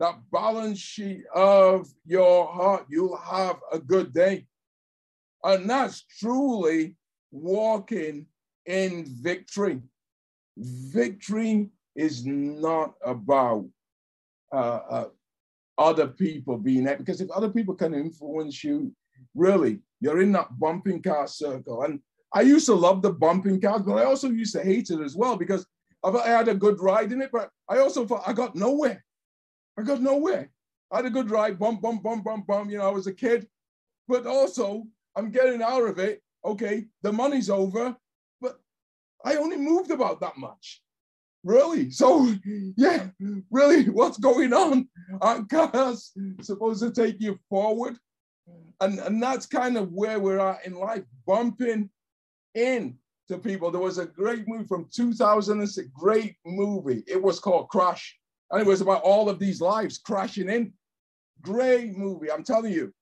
that 0.00 0.16
balance 0.32 0.78
sheet 0.78 1.24
of 1.34 1.88
your 2.04 2.46
heart, 2.46 2.86
you'll 2.88 3.16
have 3.16 3.56
a 3.72 3.78
good 3.78 4.12
day. 4.12 4.46
And 5.42 5.68
that's 5.68 6.04
truly 6.18 6.96
walking 7.30 8.26
in 8.66 9.06
victory. 9.20 9.80
Victory 10.56 11.70
is 11.94 12.24
not 12.24 12.94
about 13.04 13.66
uh, 14.52 14.80
uh, 14.88 15.08
other 15.78 16.08
people 16.08 16.56
being 16.56 16.84
there, 16.84 16.96
because 16.96 17.20
if 17.20 17.30
other 17.30 17.50
people 17.50 17.74
can 17.74 17.94
influence 17.94 18.64
you, 18.64 18.92
really, 19.34 19.80
you're 20.00 20.22
in 20.22 20.32
that 20.32 20.58
bumping 20.58 21.02
car 21.02 21.26
circle. 21.26 21.82
And 21.82 22.00
I 22.32 22.42
used 22.42 22.66
to 22.66 22.74
love 22.74 23.02
the 23.02 23.12
bumping 23.12 23.60
cars, 23.60 23.82
but 23.82 23.94
I 23.94 24.04
also 24.04 24.28
used 24.28 24.54
to 24.54 24.62
hate 24.62 24.90
it 24.90 25.00
as 25.00 25.16
well 25.16 25.36
because 25.36 25.66
I 26.04 26.28
had 26.28 26.48
a 26.48 26.54
good 26.54 26.80
ride 26.80 27.12
in 27.12 27.22
it, 27.22 27.30
but 27.32 27.50
I 27.68 27.78
also 27.78 28.06
thought 28.06 28.24
I 28.26 28.32
got 28.32 28.54
nowhere. 28.54 29.04
I 29.78 29.82
got 29.82 30.00
nowhere. 30.00 30.50
I 30.90 30.96
had 30.96 31.06
a 31.06 31.10
good 31.10 31.30
ride, 31.30 31.58
bump, 31.58 31.82
bump, 31.82 32.02
bump, 32.02 32.24
bump, 32.24 32.46
bump. 32.46 32.70
You 32.70 32.78
know, 32.78 32.88
I 32.88 32.92
was 32.92 33.06
a 33.06 33.12
kid, 33.12 33.48
but 34.08 34.26
also 34.26 34.86
I'm 35.16 35.30
getting 35.30 35.62
out 35.62 35.84
of 35.84 35.98
it. 35.98 36.22
Okay, 36.44 36.84
the 37.02 37.12
money's 37.12 37.48
over, 37.48 37.96
but 38.40 38.60
I 39.24 39.36
only 39.36 39.56
moved 39.56 39.90
about 39.90 40.20
that 40.20 40.36
much. 40.36 40.82
Really? 41.42 41.90
So, 41.90 42.34
yeah, 42.76 43.08
really, 43.50 43.84
what's 43.90 44.18
going 44.18 44.52
on? 44.52 44.88
Aren't 45.20 45.50
cars 45.50 46.12
supposed 46.40 46.82
to 46.82 46.90
take 46.90 47.20
you 47.20 47.38
forward? 47.48 47.96
And, 48.80 48.98
and 48.98 49.22
that's 49.22 49.46
kind 49.46 49.76
of 49.76 49.92
where 49.92 50.20
we're 50.20 50.40
at 50.40 50.66
in 50.66 50.74
life, 50.74 51.04
bumping 51.26 51.88
in 52.54 52.98
to 53.28 53.38
people. 53.38 53.70
There 53.70 53.80
was 53.80 53.98
a 53.98 54.06
great 54.06 54.46
movie 54.46 54.66
from 54.66 54.88
2006, 54.92 55.88
great 55.94 56.36
movie. 56.44 57.02
It 57.06 57.22
was 57.22 57.40
called 57.40 57.68
Crash. 57.68 58.18
And 58.50 58.60
it 58.60 58.66
was 58.66 58.80
about 58.80 59.02
all 59.02 59.28
of 59.28 59.38
these 59.38 59.60
lives 59.60 59.98
crashing 59.98 60.48
in. 60.48 60.72
Great 61.42 61.96
movie, 61.96 62.30
I'm 62.30 62.44
telling 62.44 62.72
you, 62.72 62.92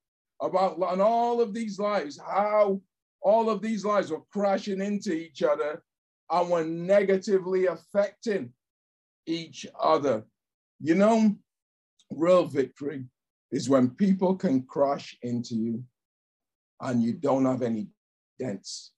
about 0.41 0.79
and 0.93 1.03
all 1.03 1.41
of 1.41 1.55
these 1.55 1.79
lives, 1.79 2.19
how 2.19 2.81
all 3.21 3.49
of 3.49 3.63
these 3.63 3.85
lives 3.85 4.11
were 4.11 4.23
crashing 4.33 4.81
into 4.81 5.13
each 5.13 5.43
other 5.43 5.83
and 6.31 6.51
we're 6.51 6.65
negatively 6.65 7.67
affecting 7.67 8.53
each 9.27 9.67
other. 9.81 10.25
You 10.81 10.97
know, 10.97 11.37
real 12.11 12.47
victory 12.47 13.05
is 13.53 13.69
when 13.69 13.91
people 13.91 14.35
can 14.35 14.63
crash 14.63 15.17
into 15.23 15.55
you 15.55 15.85
and 16.81 17.03
you 17.03 17.13
don't 17.13 17.45
have 17.45 17.63
any 17.63 17.89
dents. 18.39 18.93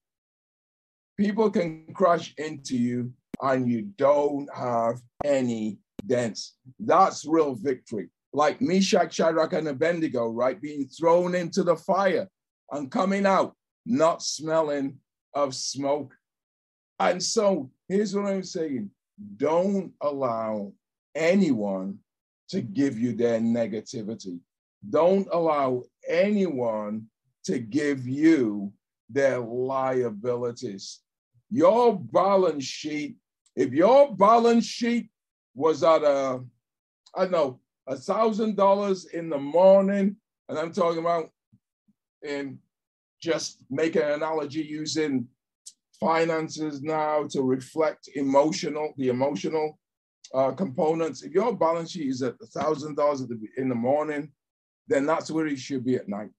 People 1.18 1.50
can 1.50 1.92
crash 1.92 2.34
into 2.38 2.76
you 2.76 3.12
and 3.42 3.70
you 3.70 3.82
don't 3.82 4.48
have 4.54 5.00
any 5.24 5.78
dents. 6.06 6.56
That's 6.78 7.25
real 7.26 7.54
victory. 7.54 8.08
Like 8.32 8.61
Meshach, 8.61 9.14
Shadrach, 9.14 9.52
and 9.52 9.68
Abednego, 9.68 10.28
right? 10.28 10.61
Being 10.61 10.88
thrown 10.88 11.34
into 11.34 11.62
the 11.62 11.76
fire 11.76 12.28
and 12.70 12.90
coming 12.90 13.26
out, 13.26 13.54
not 13.87 14.23
smelling 14.23 14.99
of 15.34 15.54
smoke. 15.54 16.14
And 16.99 17.23
so 17.23 17.70
here's 17.88 18.14
what 18.14 18.26
I'm 18.26 18.42
saying 18.42 18.90
don't 19.37 19.92
allow 20.00 20.73
anyone 21.14 21.99
to 22.49 22.61
give 22.61 22.99
you 22.99 23.14
their 23.14 23.40
negativity. 23.40 24.40
Don't 24.88 25.28
allow 25.32 25.84
anyone 26.08 27.06
to 27.44 27.58
give 27.58 28.06
you 28.06 28.73
their 29.08 29.38
liabilities. 29.38 31.00
Your 31.50 31.99
balance 31.99 32.64
sheet, 32.64 33.16
if 33.54 33.73
your 33.73 34.14
balance 34.16 34.66
sheet 34.66 35.08
was 35.54 35.82
at 35.82 36.02
a, 36.02 36.42
I 37.14 37.23
don't 37.23 37.30
know, 37.30 37.61
a 37.87 37.96
thousand 37.96 38.56
dollars 38.56 39.06
in 39.06 39.28
the 39.28 39.38
morning, 39.38 40.16
and 40.49 40.58
I'm 40.58 40.73
talking 40.73 41.00
about 41.00 41.30
in 42.23 42.58
just 43.20 43.64
make 43.70 43.96
an 43.96 44.11
analogy 44.12 44.62
using 44.62 45.26
finances 46.00 46.82
now 46.82 47.25
to 47.30 47.42
reflect 47.42 48.08
emotional, 48.14 48.92
the 48.96 49.08
emotional 49.08 49.78
uh, 50.34 50.50
components. 50.52 51.23
If 51.23 51.32
your 51.32 51.54
balance 51.56 51.92
sheet 51.92 52.08
is 52.08 52.23
at 52.23 52.34
a 52.42 52.46
thousand 52.46 52.96
dollars 52.96 53.23
in 53.56 53.68
the 53.68 53.75
morning, 53.75 54.32
then 54.88 55.06
that's 55.06 55.30
where 55.30 55.46
it 55.46 55.58
should 55.58 55.84
be 55.84 55.94
at 55.96 56.08
night. 56.08 56.30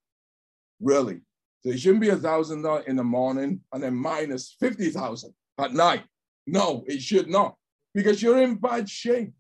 Really. 0.79 1.22
So 1.63 1.72
it 1.72 1.79
shouldn't 1.79 2.01
be 2.01 2.10
a 2.10 2.17
thousand 2.17 2.62
dollars 2.62 2.86
in 2.88 2.95
the 2.95 3.03
morning 3.03 3.62
and 3.74 3.81
then 3.81 3.95
minus 3.95 4.55
fifty 4.60 4.89
thousand 4.89 5.34
at 5.57 5.74
night. 5.74 6.03
No, 6.45 6.84
it 6.86 7.01
should 7.01 7.27
not, 7.27 7.55
because 7.95 8.21
you're 8.21 8.43
in 8.43 8.55
bad 8.55 8.87
shape. 8.87 9.33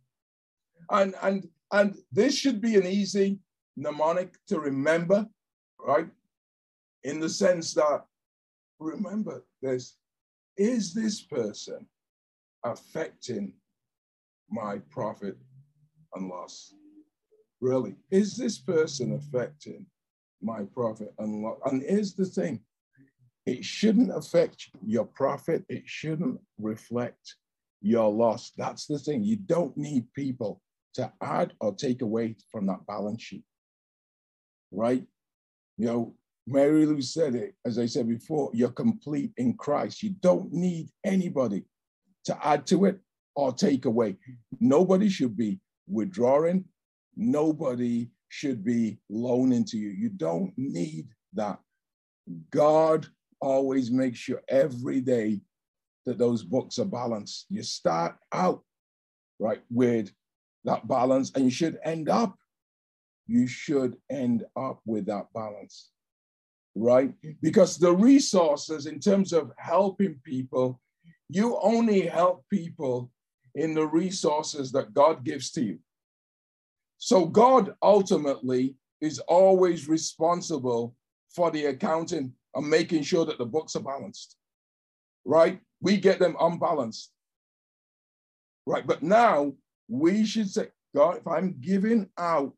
And 0.89 1.13
and 1.21 1.47
and 1.71 1.95
this 2.11 2.35
should 2.35 2.61
be 2.61 2.75
an 2.75 2.87
easy 2.87 3.39
mnemonic 3.75 4.33
to 4.47 4.59
remember, 4.59 5.27
right? 5.85 6.07
In 7.03 7.19
the 7.19 7.29
sense 7.29 7.73
that 7.73 8.05
remember, 8.79 9.43
this, 9.61 9.97
is 10.57 10.93
this 10.93 11.21
person 11.21 11.85
affecting 12.63 13.53
my 14.49 14.79
profit 14.89 15.37
and 16.13 16.29
loss? 16.29 16.73
Really, 17.61 17.95
is 18.11 18.37
this 18.37 18.57
person 18.57 19.13
affecting 19.13 19.85
my 20.41 20.63
profit 20.73 21.13
and 21.19 21.41
loss? 21.41 21.59
And 21.65 21.81
here's 21.81 22.13
the 22.13 22.25
thing 22.25 22.61
it 23.45 23.65
shouldn't 23.65 24.15
affect 24.15 24.69
your 24.85 25.05
profit, 25.05 25.65
it 25.67 25.83
shouldn't 25.85 26.39
reflect 26.57 27.35
your 27.85 28.11
loss. 28.11 28.51
That's 28.57 28.87
the 28.87 28.97
thing. 28.97 29.23
You 29.23 29.35
don't 29.35 29.77
need 29.77 30.11
people 30.13 30.59
to 30.95 31.11
add 31.21 31.53
or 31.61 31.75
take 31.75 32.01
away 32.01 32.35
from 32.51 32.65
that 32.65 32.85
balance 32.87 33.21
sheet, 33.21 33.43
right? 34.71 35.05
You 35.77 35.85
know, 35.85 36.15
Mary 36.47 36.85
Lou 36.87 37.01
said 37.01 37.35
it, 37.35 37.53
as 37.63 37.77
I 37.77 37.85
said 37.85 38.07
before, 38.07 38.49
you're 38.53 38.71
complete 38.71 39.31
in 39.37 39.53
Christ. 39.53 40.01
You 40.01 40.15
don't 40.21 40.51
need 40.51 40.89
anybody 41.03 41.65
to 42.25 42.45
add 42.45 42.65
to 42.67 42.85
it 42.85 42.99
or 43.35 43.53
take 43.53 43.85
away. 43.85 44.15
Nobody 44.59 45.07
should 45.07 45.37
be 45.37 45.59
withdrawing. 45.87 46.65
Nobody 47.15 48.09
should 48.29 48.63
be 48.63 48.97
loaning 49.09 49.63
to 49.65 49.77
you. 49.77 49.89
You 49.89 50.09
don't 50.09 50.53
need 50.57 51.07
that. 51.33 51.59
God 52.49 53.05
always 53.39 53.91
makes 53.91 54.17
sure 54.17 54.41
every 54.49 55.01
day 55.01 55.41
that 56.05 56.17
those 56.17 56.43
books 56.43 56.79
are 56.79 56.85
balanced. 56.85 57.45
You 57.49 57.63
start 57.63 58.15
out 58.31 58.63
right 59.39 59.61
with 59.69 60.11
that 60.63 60.87
balance, 60.87 61.31
and 61.35 61.45
you 61.45 61.51
should 61.51 61.77
end 61.83 62.09
up, 62.09 62.37
you 63.27 63.47
should 63.47 63.97
end 64.09 64.45
up 64.55 64.81
with 64.85 65.05
that 65.07 65.27
balance, 65.33 65.89
right? 66.75 67.13
Because 67.41 67.77
the 67.77 67.91
resources 67.91 68.85
in 68.85 68.99
terms 68.99 69.33
of 69.33 69.51
helping 69.57 70.19
people, 70.23 70.79
you 71.29 71.57
only 71.61 72.01
help 72.01 72.45
people 72.49 73.11
in 73.55 73.73
the 73.73 73.85
resources 73.85 74.71
that 74.71 74.93
God 74.93 75.23
gives 75.23 75.51
to 75.51 75.63
you. 75.63 75.79
So 76.97 77.25
God 77.25 77.75
ultimately 77.81 78.75
is 79.01 79.19
always 79.19 79.87
responsible 79.87 80.95
for 81.29 81.51
the 81.51 81.65
accounting 81.65 82.33
and 82.55 82.69
making 82.69 83.03
sure 83.03 83.25
that 83.25 83.37
the 83.37 83.45
books 83.45 83.75
are 83.75 83.81
balanced, 83.81 84.37
right? 85.25 85.59
We 85.81 85.97
get 85.97 86.19
them 86.19 86.35
unbalanced, 86.39 87.11
right? 88.65 88.85
But 88.85 89.03
now 89.03 89.53
we 89.87 90.25
should 90.25 90.49
say, 90.49 90.69
God, 90.95 91.17
if 91.17 91.27
I'm 91.27 91.55
giving 91.59 92.09
out, 92.17 92.53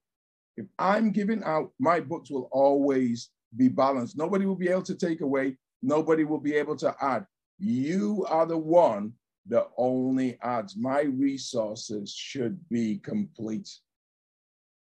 if 0.58 0.66
I'm 0.78 1.12
giving 1.12 1.44
out, 1.44 1.72
my 1.80 2.00
books 2.00 2.30
will 2.30 2.50
always 2.52 3.30
be 3.56 3.68
balanced. 3.68 4.18
Nobody 4.18 4.46
will 4.46 4.56
be 4.56 4.70
able 4.70 4.84
to 4.84 4.96
take 4.96 5.22
away, 5.22 5.58
nobody 5.82 6.24
will 6.24 6.40
be 6.40 6.54
able 6.54 6.76
to 6.78 6.96
add. 7.02 7.26
You 7.60 8.26
are 8.30 8.46
the 8.46 8.58
one 8.58 9.14
that 9.48 9.68
only 9.78 10.38
adds. 10.42 10.76
My 10.76 11.02
resources 11.02 12.14
should 12.14 12.60
be 12.70 12.98
complete. 12.98 13.70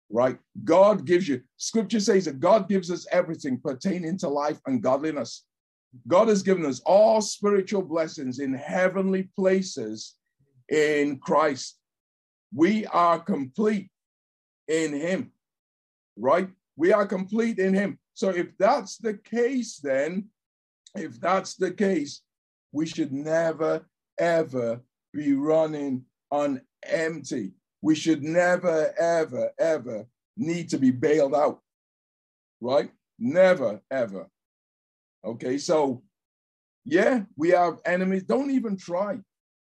Right? 0.10 0.38
God 0.64 1.06
gives 1.06 1.28
you, 1.28 1.42
scripture 1.58 2.00
says 2.00 2.26
that 2.26 2.40
God 2.40 2.70
gives 2.70 2.92
us 2.92 3.08
everything 3.12 3.60
pertaining 3.60 4.18
to 4.20 4.30
life 4.30 4.60
and 4.66 4.82
godliness. 4.82 5.46
God 6.08 6.28
has 6.28 6.44
given 6.44 6.66
us 6.66 6.82
all 6.86 7.22
spiritual 7.22 7.82
blessings 7.82 8.40
in 8.40 8.54
heavenly 8.54 9.30
places 9.36 10.16
in 10.70 11.20
Christ. 11.20 11.78
We 12.54 12.86
are 12.88 13.20
complete 13.20 13.90
in 14.68 14.94
Him, 14.94 15.32
right? 16.18 16.50
We 16.76 16.92
are 16.94 17.06
complete 17.06 17.60
in 17.60 17.74
Him. 17.74 18.00
So 18.14 18.30
if 18.30 18.58
that's 18.58 18.98
the 18.98 19.16
case, 19.16 19.78
then, 19.78 20.30
if 20.96 21.20
that's 21.20 21.56
the 21.56 21.72
case, 21.72 22.22
we 22.72 22.86
should 22.86 23.12
never, 23.12 23.86
ever 24.20 24.82
be 25.14 25.34
running 25.34 26.06
on 26.32 26.62
empty. 26.84 27.54
We 27.82 27.96
should 27.96 28.24
never, 28.24 28.94
ever, 28.98 29.52
ever 29.60 30.06
need 30.38 30.70
to 30.70 30.78
be 30.78 30.92
bailed 30.92 31.36
out, 31.36 31.62
right? 32.62 32.92
Never, 33.20 33.82
ever. 33.92 34.28
Okay, 35.26 35.58
so 35.58 36.04
yeah, 36.86 37.22
we 37.38 37.50
have 37.50 37.80
enemies. 37.86 38.24
Don't 38.24 38.52
even 38.52 38.78
try. 38.78 39.18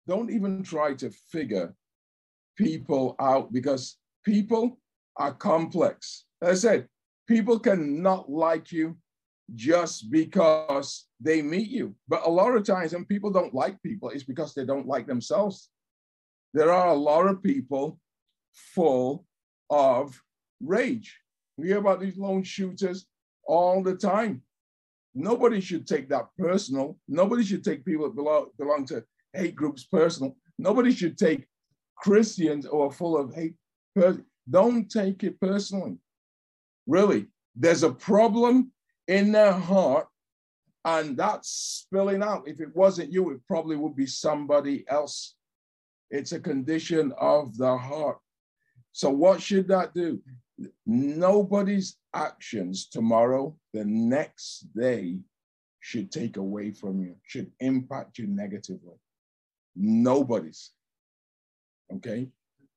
Don't 0.08 0.30
even 0.30 0.64
try 0.64 0.94
to 0.96 1.10
figure 1.32 1.74
people 2.58 3.16
out 3.20 3.52
because 3.52 3.98
people 4.24 4.80
are 5.18 5.34
complex. 5.34 6.26
As 6.42 6.66
I 6.66 6.70
said, 6.70 6.88
people 7.28 7.60
can 7.60 8.02
not 8.02 8.30
like 8.30 8.72
you 8.72 8.98
just 9.54 10.12
because 10.12 11.06
they 11.20 11.42
meet 11.42 11.70
you. 11.70 11.96
But 12.08 12.26
a 12.26 12.30
lot 12.30 12.56
of 12.56 12.64
times 12.66 12.94
when 12.94 13.06
people 13.06 13.32
don't 13.32 13.54
like 13.54 13.82
people, 13.82 14.10
it's 14.10 14.24
because 14.24 14.54
they 14.54 14.66
don't 14.66 14.88
like 14.88 15.08
themselves. 15.08 15.70
There 16.54 16.72
are 16.72 16.90
a 16.90 16.94
lot 16.96 17.28
of 17.28 17.44
people 17.44 18.00
full 18.54 19.26
of 19.70 20.22
rage. 20.62 21.18
We 21.58 21.68
hear 21.68 21.78
about 21.78 22.00
these 22.00 22.18
lone 22.18 22.44
shooters 22.44 23.06
all 23.48 23.84
the 23.84 23.96
time. 23.96 24.42
Nobody 25.16 25.62
should 25.62 25.88
take 25.88 26.10
that 26.10 26.28
personal. 26.38 26.98
Nobody 27.08 27.44
should 27.44 27.64
take 27.64 27.86
people 27.86 28.06
that 28.06 28.16
belong, 28.16 28.50
belong 28.60 28.86
to 28.88 29.04
hate 29.34 29.56
groups 29.56 29.86
personal. 29.86 30.36
Nobody 30.60 30.92
should 30.92 31.18
take 31.18 31.48
Christians 31.96 32.66
who 32.66 32.82
are 32.82 32.92
full 32.92 33.18
of 33.18 33.34
hate. 33.34 33.56
Don't 34.50 34.92
take 34.92 35.24
it 35.24 35.40
personally. 35.40 35.98
Really, 36.86 37.28
there's 37.56 37.84
a 37.84 37.92
problem 37.92 38.72
in 39.08 39.32
their 39.32 39.54
heart, 39.54 40.08
and 40.84 41.18
that's 41.18 41.50
spilling 41.88 42.22
out. 42.22 42.48
If 42.48 42.60
it 42.60 42.76
wasn't 42.76 43.12
you, 43.12 43.32
it 43.32 43.40
probably 43.48 43.78
would 43.78 43.96
be 43.96 44.06
somebody 44.06 44.84
else. 44.90 45.36
It's 46.12 46.34
a 46.34 46.40
condition 46.40 47.14
of 47.18 47.58
the 47.58 47.76
heart. 47.78 48.18
So, 48.92 49.10
what 49.10 49.42
should 49.42 49.68
that 49.70 49.94
do? 49.94 50.22
Nobody's 50.86 51.98
actions 52.14 52.88
tomorrow, 52.88 53.56
the 53.74 53.84
next 53.86 54.74
day, 54.74 55.20
should 55.80 56.12
take 56.12 56.38
away 56.38 56.72
from 56.72 57.00
you, 57.02 57.16
should 57.28 57.52
impact 57.60 58.18
you 58.18 58.26
negatively. 58.26 58.96
Nobody's. 59.76 60.72
Okay? 61.94 62.28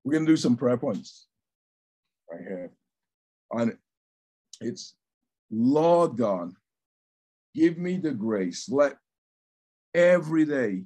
We're 0.04 0.12
going 0.12 0.26
to 0.26 0.32
do 0.32 0.36
some 0.36 0.56
prayer 0.56 0.76
points 0.76 1.26
right 2.30 2.42
here. 2.42 2.70
And 3.52 3.78
it's 4.60 4.94
Lord 5.50 6.16
God, 6.16 6.52
give 7.54 7.78
me 7.78 7.96
the 7.96 8.12
grace. 8.12 8.68
Let 8.68 8.98
every 9.94 10.44
day 10.44 10.84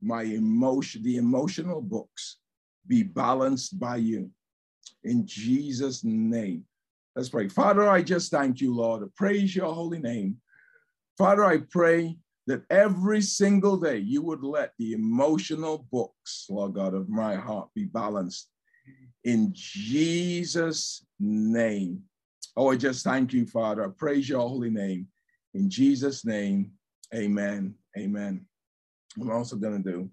my 0.00 0.22
emotion, 0.22 1.02
the 1.02 1.16
emotional 1.16 1.82
books, 1.82 2.38
be 2.86 3.02
balanced 3.02 3.78
by 3.78 3.96
you. 3.96 4.30
In 5.04 5.26
Jesus' 5.26 6.04
name. 6.04 6.64
Let's 7.14 7.28
pray. 7.28 7.48
Father, 7.48 7.88
I 7.88 8.02
just 8.02 8.30
thank 8.30 8.60
you, 8.60 8.74
Lord. 8.74 9.02
I 9.02 9.06
praise 9.16 9.54
your 9.54 9.72
holy 9.72 9.98
name. 9.98 10.36
Father, 11.16 11.44
I 11.44 11.58
pray 11.58 12.16
that 12.46 12.62
every 12.70 13.20
single 13.20 13.76
day 13.76 13.98
you 13.98 14.22
would 14.22 14.42
let 14.42 14.72
the 14.78 14.92
emotional 14.92 15.86
books, 15.90 16.46
Lord 16.48 16.74
God, 16.74 16.94
of 16.94 17.08
my 17.08 17.34
heart 17.34 17.68
be 17.74 17.84
balanced. 17.84 18.48
In 19.24 19.50
Jesus' 19.52 21.04
name. 21.20 22.02
Oh, 22.56 22.70
I 22.70 22.76
just 22.76 23.04
thank 23.04 23.32
you, 23.32 23.46
Father. 23.46 23.84
I 23.84 23.88
praise 23.96 24.28
your 24.28 24.40
holy 24.40 24.70
name. 24.70 25.08
In 25.54 25.68
Jesus' 25.68 26.24
name, 26.24 26.72
amen. 27.14 27.74
Amen. 27.96 28.46
I'm 29.20 29.30
also 29.30 29.56
going 29.56 29.82
to 29.82 29.90
do 29.90 30.10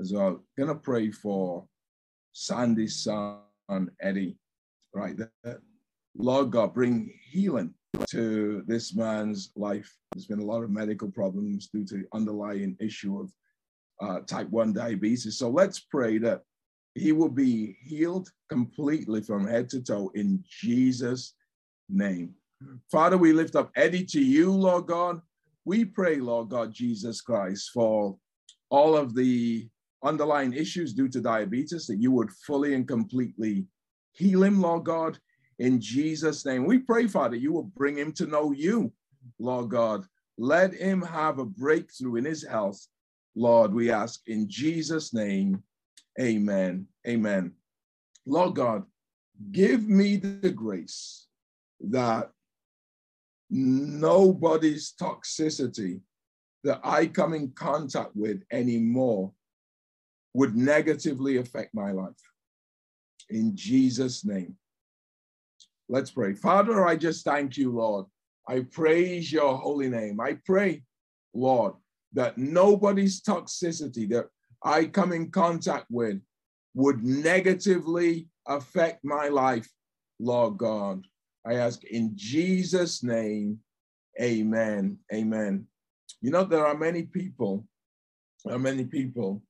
as 0.00 0.12
well, 0.12 0.42
going 0.56 0.68
to 0.68 0.74
pray 0.74 1.10
for 1.10 1.66
Sandy's 2.32 3.02
son, 3.02 3.40
Eddie, 4.00 4.36
right 4.94 5.16
there. 5.16 5.60
Lord 6.16 6.50
God, 6.50 6.74
bring 6.74 7.12
healing 7.30 7.74
to 8.10 8.62
this 8.66 8.94
man's 8.94 9.50
life. 9.56 9.90
There's 10.12 10.26
been 10.26 10.40
a 10.40 10.44
lot 10.44 10.62
of 10.62 10.70
medical 10.70 11.10
problems 11.10 11.68
due 11.68 11.84
to 11.86 12.06
underlying 12.12 12.76
issue 12.80 13.20
of 13.20 13.32
uh, 14.00 14.20
type 14.20 14.48
1 14.50 14.72
diabetes. 14.72 15.38
So 15.38 15.48
let's 15.48 15.78
pray 15.80 16.18
that 16.18 16.42
he 16.94 17.12
will 17.12 17.30
be 17.30 17.76
healed 17.82 18.28
completely 18.48 19.22
from 19.22 19.46
head 19.46 19.68
to 19.70 19.82
toe 19.82 20.10
in 20.14 20.42
Jesus' 20.46 21.34
name. 21.88 22.34
Father, 22.90 23.16
we 23.16 23.32
lift 23.32 23.56
up 23.56 23.70
Eddie 23.76 24.04
to 24.06 24.20
you, 24.20 24.52
Lord 24.52 24.86
God. 24.86 25.20
We 25.64 25.84
pray, 25.84 26.16
Lord 26.16 26.50
God, 26.50 26.72
Jesus 26.72 27.20
Christ, 27.20 27.70
for 27.72 28.16
all 28.70 28.96
of 28.96 29.14
the 29.14 29.68
underlying 30.04 30.52
issues 30.52 30.92
due 30.92 31.08
to 31.08 31.20
diabetes, 31.20 31.86
that 31.86 32.00
you 32.00 32.10
would 32.12 32.30
fully 32.30 32.74
and 32.74 32.86
completely 32.86 33.66
heal 34.12 34.42
him, 34.42 34.60
Lord 34.60 34.84
God, 34.84 35.18
in 35.58 35.80
Jesus' 35.80 36.44
name. 36.44 36.66
We 36.66 36.78
pray, 36.78 37.06
Father, 37.06 37.36
you 37.36 37.52
will 37.52 37.70
bring 37.76 37.96
him 37.96 38.12
to 38.12 38.26
know 38.26 38.52
you, 38.52 38.92
Lord 39.38 39.70
God. 39.70 40.04
Let 40.38 40.74
him 40.74 41.02
have 41.02 41.38
a 41.38 41.44
breakthrough 41.44 42.16
in 42.16 42.24
his 42.24 42.46
health, 42.46 42.86
Lord, 43.34 43.72
we 43.72 43.90
ask 43.90 44.20
in 44.26 44.48
Jesus' 44.48 45.14
name. 45.14 45.62
Amen. 46.20 46.86
Amen. 47.06 47.52
Lord 48.26 48.54
God, 48.54 48.84
give 49.50 49.88
me 49.88 50.16
the 50.16 50.50
grace 50.50 51.26
that 51.80 52.30
nobody's 53.50 54.94
toxicity 55.00 56.00
that 56.64 56.80
I 56.84 57.06
come 57.06 57.34
in 57.34 57.50
contact 57.52 58.14
with 58.14 58.42
anymore 58.52 59.32
would 60.34 60.56
negatively 60.56 61.36
affect 61.36 61.74
my 61.74 61.92
life. 61.92 62.12
In 63.30 63.56
Jesus' 63.56 64.24
name. 64.24 64.56
Let's 65.88 66.10
pray. 66.10 66.34
Father, 66.34 66.86
I 66.86 66.96
just 66.96 67.24
thank 67.24 67.56
you, 67.56 67.72
Lord. 67.72 68.06
I 68.48 68.60
praise 68.60 69.30
your 69.30 69.56
holy 69.56 69.88
name. 69.88 70.20
I 70.20 70.38
pray, 70.44 70.82
Lord, 71.34 71.74
that 72.14 72.38
nobody's 72.38 73.20
toxicity 73.20 74.08
that 74.10 74.26
I 74.64 74.86
come 74.86 75.12
in 75.12 75.30
contact 75.30 75.86
with 75.90 76.20
would 76.74 77.04
negatively 77.04 78.28
affect 78.46 79.04
my 79.04 79.28
life, 79.28 79.68
Lord 80.18 80.56
God. 80.56 81.04
I 81.46 81.54
ask 81.54 81.84
in 81.84 82.12
Jesus' 82.14 83.02
name, 83.02 83.58
amen. 84.20 84.98
Amen. 85.12 85.66
You 86.20 86.30
know, 86.30 86.44
there 86.44 86.66
are 86.66 86.76
many 86.76 87.02
people, 87.02 87.66
there 88.44 88.54
are 88.54 88.60
many 88.60 88.84
people 88.84 89.42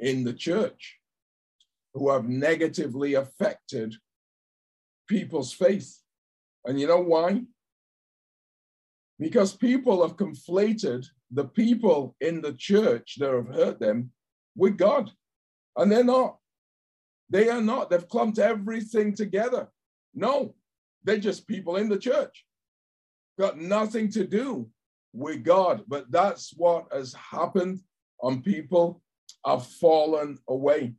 in 0.00 0.24
the 0.24 0.32
church 0.32 0.98
who 1.94 2.10
have 2.10 2.28
negatively 2.28 3.14
affected 3.14 3.94
people's 5.08 5.52
faith. 5.52 5.98
And 6.64 6.80
you 6.80 6.86
know 6.86 7.00
why? 7.00 7.42
Because 9.18 9.56
people 9.56 10.02
have 10.02 10.16
conflated 10.16 11.06
the 11.30 11.44
people 11.44 12.16
in 12.20 12.40
the 12.40 12.54
church 12.54 13.16
that 13.18 13.32
have 13.32 13.54
hurt 13.54 13.80
them 13.80 14.10
with 14.56 14.76
God. 14.76 15.10
And 15.76 15.90
they're 15.90 16.04
not. 16.04 16.38
They 17.28 17.48
are 17.48 17.60
not. 17.60 17.90
They've 17.90 18.08
clumped 18.08 18.38
everything 18.38 19.14
together. 19.14 19.68
No, 20.14 20.54
they're 21.04 21.18
just 21.18 21.46
people 21.46 21.76
in 21.76 21.88
the 21.88 21.98
church. 21.98 22.44
Got 23.38 23.58
nothing 23.58 24.10
to 24.12 24.26
do 24.26 24.68
with 25.12 25.44
God. 25.44 25.84
But 25.86 26.10
that's 26.10 26.52
what 26.56 26.86
has 26.92 27.14
happened 27.14 27.80
on 28.22 28.42
people 28.42 29.02
have 29.44 29.66
fallen 29.66 30.38
away. 30.48 30.94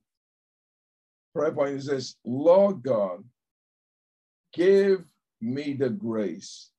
Prayer 1.34 1.51
point 1.51 1.82
this 1.84 2.15
Lord 2.25 2.84
God, 2.84 3.23
give 4.54 5.06
me 5.39 5.73
the 5.73 5.89
grace 5.89 6.71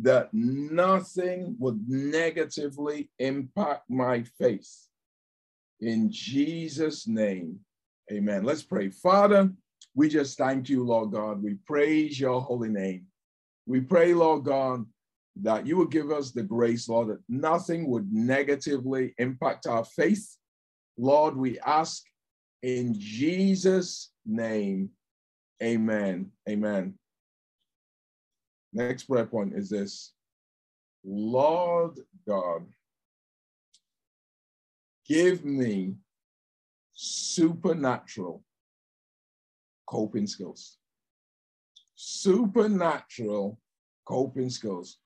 that 0.00 0.32
nothing 0.32 1.56
would 1.58 1.88
negatively 1.88 3.10
impact 3.18 3.90
my 3.90 4.22
faith. 4.38 4.88
In 5.80 6.10
Jesus' 6.10 7.06
name, 7.06 7.58
amen. 8.10 8.44
Let's 8.44 8.62
pray. 8.62 8.90
Father, 8.90 9.50
we 9.94 10.08
just 10.08 10.38
thank 10.38 10.68
you, 10.68 10.84
Lord 10.84 11.12
God. 11.12 11.42
We 11.42 11.54
praise 11.66 12.18
your 12.18 12.40
holy 12.40 12.68
name. 12.68 13.06
We 13.66 13.80
pray, 13.80 14.14
Lord 14.14 14.44
God, 14.44 14.86
that 15.42 15.66
you 15.66 15.76
would 15.76 15.90
give 15.90 16.10
us 16.10 16.30
the 16.30 16.42
grace, 16.42 16.88
Lord, 16.88 17.08
that 17.08 17.22
nothing 17.28 17.88
would 17.90 18.12
negatively 18.12 19.14
impact 19.18 19.66
our 19.66 19.84
faith. 19.84 20.37
Lord, 20.98 21.36
we 21.36 21.60
ask 21.60 22.02
in 22.62 22.94
Jesus' 22.98 24.10
name, 24.26 24.90
amen. 25.62 26.32
Amen. 26.48 26.94
Next 28.72 29.04
prayer 29.04 29.26
point 29.26 29.54
is 29.54 29.70
this 29.70 30.12
Lord 31.04 31.98
God, 32.26 32.66
give 35.06 35.44
me 35.44 35.94
supernatural 36.92 38.42
coping 39.86 40.26
skills. 40.26 40.78
Supernatural 41.94 43.58
coping 44.04 44.50
skills. 44.50 44.98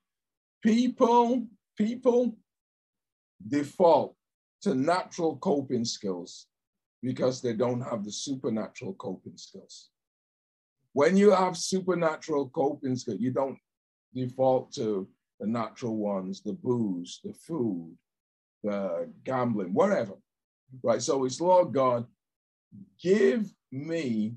People, 0.63 1.45
people 1.77 2.35
default 3.47 4.15
to 4.63 4.75
natural 4.75 5.37
coping 5.37 5.85
skills 5.85 6.47
because 7.01 7.41
they 7.41 7.53
don't 7.53 7.81
have 7.81 8.03
the 8.03 8.11
supernatural 8.11 8.93
coping 8.93 9.37
skills. 9.37 9.89
When 10.93 11.17
you 11.17 11.31
have 11.31 11.57
supernatural 11.57 12.49
coping 12.49 12.95
skills, 12.95 13.19
you 13.19 13.31
don't 13.31 13.57
default 14.13 14.71
to 14.73 15.07
the 15.39 15.47
natural 15.47 15.97
ones, 15.97 16.41
the 16.41 16.53
booze, 16.53 17.19
the 17.23 17.33
food, 17.33 17.97
the 18.63 19.11
gambling, 19.25 19.73
whatever. 19.73 20.13
Right? 20.81 21.01
So 21.01 21.25
it's 21.25 21.41
Lord 21.41 21.73
God, 21.73 22.05
give 23.01 23.51
me 23.71 24.35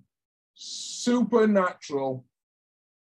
supernatural 0.54 2.24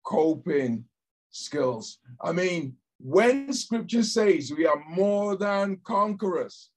coping 0.05 0.85
skills. 1.31 1.99
I 2.21 2.33
mean, 2.33 2.77
when 2.99 3.53
scripture 3.53 4.03
says 4.03 4.53
we 4.57 4.67
are 4.67 4.83
more 4.89 5.37
than 5.37 5.79
conquerors, 5.85 6.72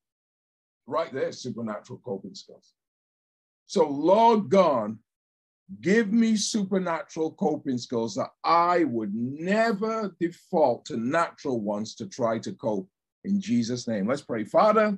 right 0.88 1.12
there, 1.14 1.32
supernatural 1.32 2.02
coping 2.04 2.36
skills. 2.36 2.74
So, 3.68 3.88
Lord 3.88 4.50
God, 4.50 4.98
give 5.82 6.14
me 6.14 6.36
supernatural 6.36 7.32
coping 7.32 7.78
skills 7.78 8.16
that 8.16 8.30
I 8.44 8.84
would 8.84 9.14
never 9.16 10.16
default 10.20 10.86
to 10.86 10.98
natural 10.98 11.60
ones 11.60 11.96
to 11.96 12.08
try 12.08 12.40
to 12.40 12.54
cope. 12.54 12.88
In 13.24 13.42
Jesus' 13.42 13.88
name, 13.88 14.08
let's 14.08 14.22
pray. 14.22 14.44
Father, 14.44 14.98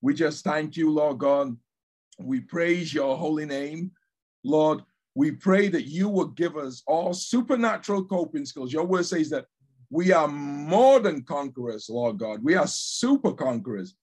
we 0.00 0.14
just 0.14 0.44
thank 0.44 0.76
you, 0.76 0.90
Lord 0.90 1.18
God. 1.18 1.56
We 2.18 2.40
praise 2.40 2.92
your 2.92 3.16
holy 3.16 3.46
name. 3.46 3.92
Lord, 4.42 4.82
we 5.14 5.30
pray 5.30 5.68
that 5.68 5.86
you 5.86 6.08
will 6.08 6.28
give 6.28 6.56
us 6.56 6.82
all 6.86 7.12
supernatural 7.12 8.04
coping 8.04 8.44
skills. 8.44 8.72
Your 8.72 8.84
word 8.84 9.06
says 9.06 9.30
that 9.30 9.46
we 9.90 10.12
are 10.12 10.28
more 10.28 11.00
than 11.00 11.22
conquerors, 11.22 11.88
Lord 11.88 12.18
God. 12.18 12.42
We 12.42 12.54
are 12.54 12.66
super 12.66 13.32
conquerors. 13.32 13.94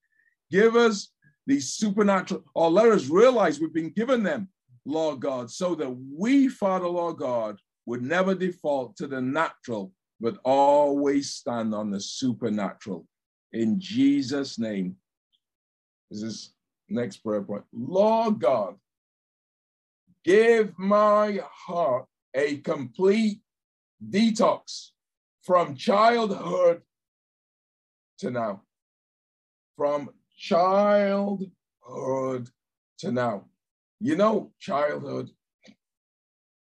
Give 0.49 0.75
us 0.75 1.11
these 1.47 1.73
supernatural, 1.73 2.43
or 2.53 2.69
let 2.71 2.87
us 2.87 3.07
realize 3.07 3.59
we've 3.59 3.73
been 3.73 3.91
given 3.91 4.23
them, 4.23 4.49
Lord 4.85 5.19
God, 5.19 5.51
so 5.51 5.75
that 5.75 5.89
we, 5.89 6.47
Father, 6.47 6.87
Lord 6.87 7.17
God, 7.17 7.59
would 7.85 8.01
never 8.01 8.33
default 8.33 8.95
to 8.97 9.07
the 9.07 9.21
natural, 9.21 9.91
but 10.19 10.37
always 10.43 11.31
stand 11.31 11.75
on 11.75 11.91
the 11.91 11.99
supernatural. 11.99 13.07
In 13.53 13.79
Jesus' 13.79 14.57
name. 14.57 14.95
This 16.09 16.21
is 16.21 16.53
next 16.89 17.17
prayer 17.17 17.41
point. 17.41 17.63
Lord 17.73 18.39
God, 18.39 18.75
give 20.23 20.77
my 20.77 21.39
heart 21.51 22.05
a 22.33 22.57
complete 22.57 23.41
detox 24.07 24.89
from 25.43 25.75
childhood 25.75 26.81
to 28.19 28.31
now. 28.31 28.61
From 29.77 30.09
childhood 30.37 31.49
to 32.99 33.11
now. 33.11 33.45
You 33.99 34.15
know, 34.15 34.51
childhood. 34.59 35.29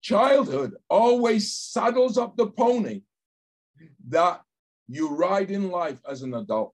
Childhood 0.02 0.76
always 0.90 1.56
saddles 1.56 2.18
up 2.18 2.36
the 2.36 2.48
pony 2.48 3.04
that 4.10 4.42
you 4.88 5.16
ride 5.16 5.50
in 5.50 5.72
life 5.72 6.00
as 6.10 6.22
an 6.22 6.34
adult. 6.34 6.74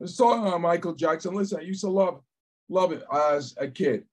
I 0.00 0.04
was 0.04 0.16
talking 0.16 0.42
about 0.42 0.54
uh, 0.54 0.58
Michael 0.58 0.94
Jackson. 0.94 1.34
Listen, 1.34 1.58
I 1.60 1.62
used 1.62 1.80
to 1.80 1.90
love, 1.90 2.20
love 2.68 2.92
it 2.92 3.02
as 3.12 3.54
a 3.56 3.66
kid. 3.66 4.04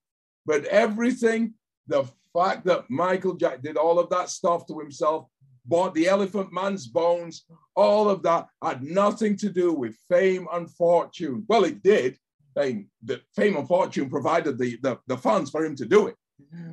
But 0.46 0.66
everything, 0.66 1.54
the 1.88 2.06
fact 2.34 2.66
that 2.66 2.90
Michael 2.90 3.36
Jackson 3.36 3.62
did 3.62 3.78
all 3.78 4.00
of 4.00 4.10
that 4.10 4.30
stuff 4.30 4.66
to 4.68 4.80
himself, 4.80 5.28
bought 5.66 5.94
the 5.94 6.08
elephant 6.08 6.54
man's 6.54 6.88
bones, 6.88 7.46
all 7.76 8.10
of 8.10 8.24
that 8.24 8.48
had 8.64 8.84
nothing 8.84 9.36
to 9.38 9.50
do 9.50 9.74
with 9.74 9.98
fame 10.10 10.48
and 10.54 10.70
fortune. 10.72 11.44
Well, 11.48 11.66
it 11.66 11.82
did. 11.84 12.18
I 12.58 12.86
the 13.04 13.22
fame 13.36 13.58
and 13.58 13.68
fortune 13.68 14.10
provided 14.10 14.58
the, 14.58 14.78
the, 14.82 14.98
the 15.08 15.18
funds 15.18 15.50
for 15.50 15.66
him 15.66 15.76
to 15.76 15.86
do 15.86 16.08
it. 16.08 16.16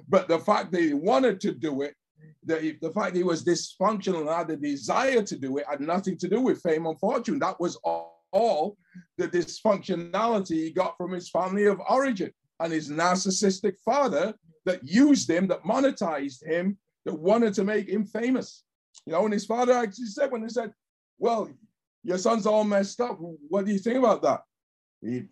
But 0.09 0.29
the 0.29 0.39
fact 0.39 0.73
that 0.73 0.81
he 0.81 0.95
wanted 0.95 1.41
to 1.41 1.53
do 1.53 1.83
it, 1.83 1.95
the, 2.45 2.77
the 2.81 2.93
fact 2.93 3.17
he 3.17 3.23
was 3.23 3.45
dysfunctional 3.45 4.21
and 4.21 4.29
had 4.29 4.49
the 4.49 4.57
desire 4.57 5.23
to 5.23 5.37
do 5.37 5.59
it 5.59 5.67
had 5.69 5.81
nothing 5.81 6.17
to 6.19 6.29
do 6.29 6.41
with 6.41 6.63
fame 6.63 6.87
and 6.87 6.99
fortune. 6.99 7.39
That 7.39 7.59
was 7.61 7.77
all, 7.85 8.23
all 8.33 8.77
the 9.19 9.29
dysfunctionality 9.29 10.55
he 10.55 10.71
got 10.71 10.97
from 10.97 11.13
his 11.13 11.31
family 11.31 11.67
of 11.67 11.81
origin 11.89 12.33
and 12.61 12.73
his 12.73 12.91
narcissistic 12.91 13.75
father 13.85 14.35
that 14.65 14.85
used 14.85 15.29
him, 15.29 15.49
that 15.49 15.65
monetized 15.65 16.45
him, 16.47 16.79
that 17.05 17.15
wanted 17.15 17.55
to 17.55 17.65
make 17.65 17.89
him 17.89 18.05
famous. 18.05 18.65
You 19.07 19.13
know, 19.13 19.25
and 19.25 19.33
his 19.33 19.47
father 19.47 19.73
actually 19.73 20.07
said, 20.07 20.31
when 20.31 20.43
he 20.43 20.49
said, 20.49 20.73
Well, 21.19 21.51
your 22.05 22.19
son's 22.19 22.47
all 22.47 22.65
messed 22.65 23.01
up, 23.01 23.19
what 23.49 23.65
do 23.65 23.73
you 23.73 23.79
think 23.79 23.99
about 23.99 24.23
that? 24.23 24.43
He, 25.01 25.25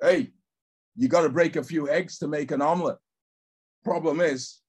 hey, 0.00 0.32
you 0.96 1.08
got 1.08 1.22
to 1.22 1.28
break 1.28 1.56
a 1.56 1.62
few 1.62 1.88
eggs 1.88 2.18
to 2.18 2.28
make 2.28 2.50
an 2.50 2.62
omelet. 2.62 2.98
Problem 3.84 4.20
is, 4.20 4.60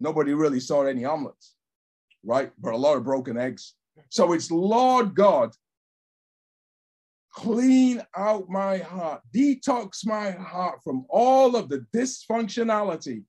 nobody 0.00 0.34
really 0.34 0.60
saw 0.60 0.84
any 0.84 1.04
omelets, 1.04 1.54
right? 2.24 2.52
But 2.58 2.74
a 2.74 2.76
lot 2.76 2.96
of 2.96 3.04
broken 3.04 3.36
eggs. 3.36 3.74
So 4.10 4.32
it's 4.32 4.50
Lord 4.50 5.14
God 5.14 5.52
clean 7.32 8.02
out 8.16 8.48
my 8.48 8.78
heart, 8.78 9.22
detox 9.34 10.04
my 10.06 10.30
heart 10.30 10.80
from 10.82 11.06
all 11.08 11.56
of 11.56 11.68
the 11.68 11.84
dysfunctionality, 11.94 13.22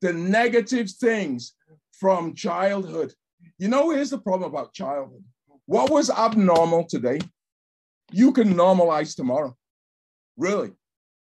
the 0.00 0.12
negative 0.12 0.90
things 0.90 1.54
from 1.92 2.34
childhood. 2.34 3.12
You 3.62 3.68
know, 3.68 3.90
here's 3.90 4.10
the 4.10 4.18
problem 4.18 4.52
about 4.52 4.74
childhood. 4.74 5.22
What 5.66 5.88
was 5.88 6.10
abnormal 6.10 6.84
today, 6.84 7.20
you 8.10 8.32
can 8.32 8.54
normalize 8.54 9.14
tomorrow. 9.14 9.56
Really. 10.36 10.72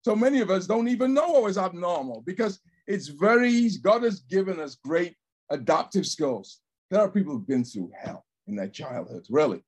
So 0.04 0.14
many 0.14 0.42
of 0.42 0.50
us 0.50 0.68
don't 0.68 0.90
even 0.90 1.14
know 1.14 1.30
what 1.30 1.44
was 1.44 1.58
abnormal 1.58 2.24
because 2.26 2.60
it's 2.86 3.08
very 3.08 3.50
easy. 3.50 3.80
God 3.80 4.04
has 4.04 4.20
given 4.20 4.60
us 4.60 4.76
great 4.76 5.16
adaptive 5.52 6.06
skills. 6.06 6.60
There 6.92 7.00
are 7.00 7.10
people 7.10 7.32
who've 7.32 7.48
been 7.48 7.64
through 7.64 7.92
hell 7.98 8.26
in 8.46 8.58
their 8.58 8.68
childhood, 8.68 9.26
really, 9.30 9.64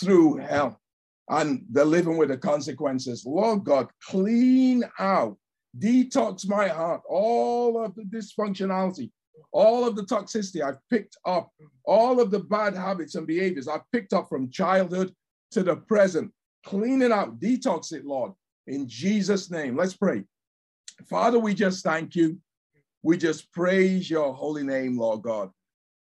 through 0.00 0.38
hell. 0.38 0.80
And 1.28 1.66
they're 1.70 1.84
living 1.84 2.16
with 2.16 2.30
the 2.30 2.38
consequences. 2.38 3.26
Lord 3.26 3.64
God, 3.64 3.88
clean 4.02 4.84
out, 4.98 5.36
detox 5.78 6.48
my 6.48 6.68
heart, 6.68 7.02
all 7.06 7.84
of 7.84 7.94
the 7.94 8.04
dysfunctionality, 8.04 9.10
all 9.52 9.86
of 9.86 9.96
the 9.96 10.02
toxicity 10.02 10.62
I've 10.62 10.78
picked 10.90 11.16
up, 11.24 11.50
all 11.84 12.20
of 12.20 12.30
the 12.30 12.40
bad 12.40 12.74
habits 12.74 13.14
and 13.14 13.26
behaviors 13.26 13.68
I've 13.68 13.90
picked 13.92 14.12
up 14.12 14.28
from 14.28 14.50
childhood 14.50 15.14
to 15.52 15.62
the 15.62 15.76
present. 15.76 16.32
Clean 16.64 17.02
it 17.02 17.12
out, 17.12 17.40
detox 17.40 17.92
it, 17.92 18.04
Lord, 18.04 18.32
in 18.66 18.88
Jesus' 18.88 19.50
name. 19.50 19.76
Let's 19.76 19.94
pray. 19.94 20.24
Father, 21.08 21.38
we 21.38 21.54
just 21.54 21.84
thank 21.84 22.14
you. 22.14 22.38
We 23.02 23.18
just 23.18 23.52
praise 23.52 24.08
your 24.08 24.32
holy 24.32 24.62
name, 24.62 24.98
Lord 24.98 25.22
God. 25.22 25.50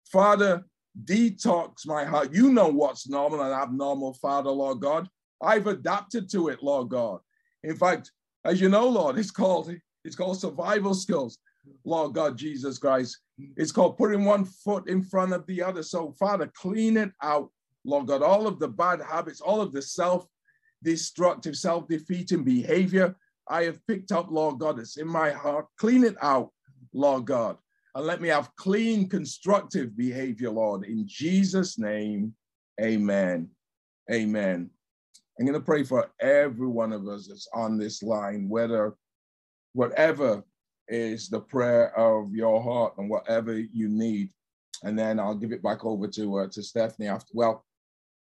Father, 0.05 0.63
detox 1.05 1.87
my 1.87 2.05
heart. 2.05 2.33
You 2.33 2.51
know 2.51 2.67
what's 2.67 3.09
normal 3.09 3.41
and 3.41 3.53
abnormal, 3.53 4.13
Father, 4.15 4.51
Lord 4.51 4.79
God. 4.79 5.09
I've 5.41 5.67
adapted 5.67 6.29
to 6.31 6.49
it, 6.49 6.61
Lord 6.61 6.89
God. 6.89 7.19
In 7.63 7.75
fact, 7.75 8.11
as 8.45 8.61
you 8.61 8.69
know, 8.69 8.87
Lord, 8.87 9.17
it's 9.17 9.31
called 9.31 9.73
it's 10.05 10.15
called 10.15 10.39
survival 10.39 10.93
skills. 10.93 11.37
Lord 11.85 12.13
God, 12.13 12.37
Jesus 12.37 12.77
Christ. 12.77 13.19
It's 13.57 13.71
called 13.71 13.97
putting 13.97 14.25
one 14.25 14.45
foot 14.45 14.87
in 14.87 15.03
front 15.03 15.33
of 15.33 15.45
the 15.47 15.61
other. 15.61 15.83
So, 15.83 16.11
Father, 16.19 16.51
clean 16.55 16.97
it 16.97 17.11
out, 17.21 17.49
Lord 17.83 18.07
God, 18.07 18.21
all 18.21 18.47
of 18.47 18.59
the 18.59 18.67
bad 18.67 19.01
habits, 19.01 19.41
all 19.41 19.61
of 19.61 19.71
the 19.71 19.81
self 19.81 20.27
destructive, 20.83 21.55
self 21.55 21.87
defeating 21.87 22.43
behavior 22.43 23.15
I 23.47 23.63
have 23.63 23.85
picked 23.87 24.11
up, 24.11 24.27
Lord 24.31 24.59
God, 24.59 24.79
it's 24.79 24.97
in 24.97 25.07
my 25.07 25.31
heart. 25.31 25.67
Clean 25.77 26.03
it 26.03 26.15
out, 26.21 26.51
Lord 26.93 27.25
God, 27.25 27.57
and 27.95 28.05
let 28.05 28.21
me 28.21 28.29
have 28.29 28.55
clean, 28.55 29.09
constructive 29.09 29.97
behavior, 29.97 30.49
Lord. 30.49 30.85
In 30.85 31.05
Jesus' 31.07 31.77
name, 31.77 32.33
amen. 32.81 33.49
Amen. 34.11 34.69
I'm 35.39 35.45
going 35.45 35.59
to 35.59 35.65
pray 35.65 35.83
for 35.83 36.11
every 36.19 36.67
one 36.67 36.93
of 36.93 37.07
us 37.07 37.27
that's 37.27 37.47
on 37.53 37.77
this 37.77 38.03
line, 38.03 38.47
whether 38.47 38.95
whatever 39.73 40.43
is 40.87 41.29
the 41.29 41.39
prayer 41.39 41.97
of 41.97 42.33
your 42.33 42.61
heart 42.61 42.93
and 42.97 43.09
whatever 43.09 43.57
you 43.57 43.89
need. 43.89 44.29
And 44.83 44.97
then 44.97 45.19
I'll 45.19 45.35
give 45.35 45.51
it 45.51 45.63
back 45.63 45.85
over 45.85 46.07
to 46.07 46.39
uh, 46.39 46.47
to 46.49 46.61
Stephanie 46.61 47.07
after. 47.07 47.31
Well, 47.33 47.65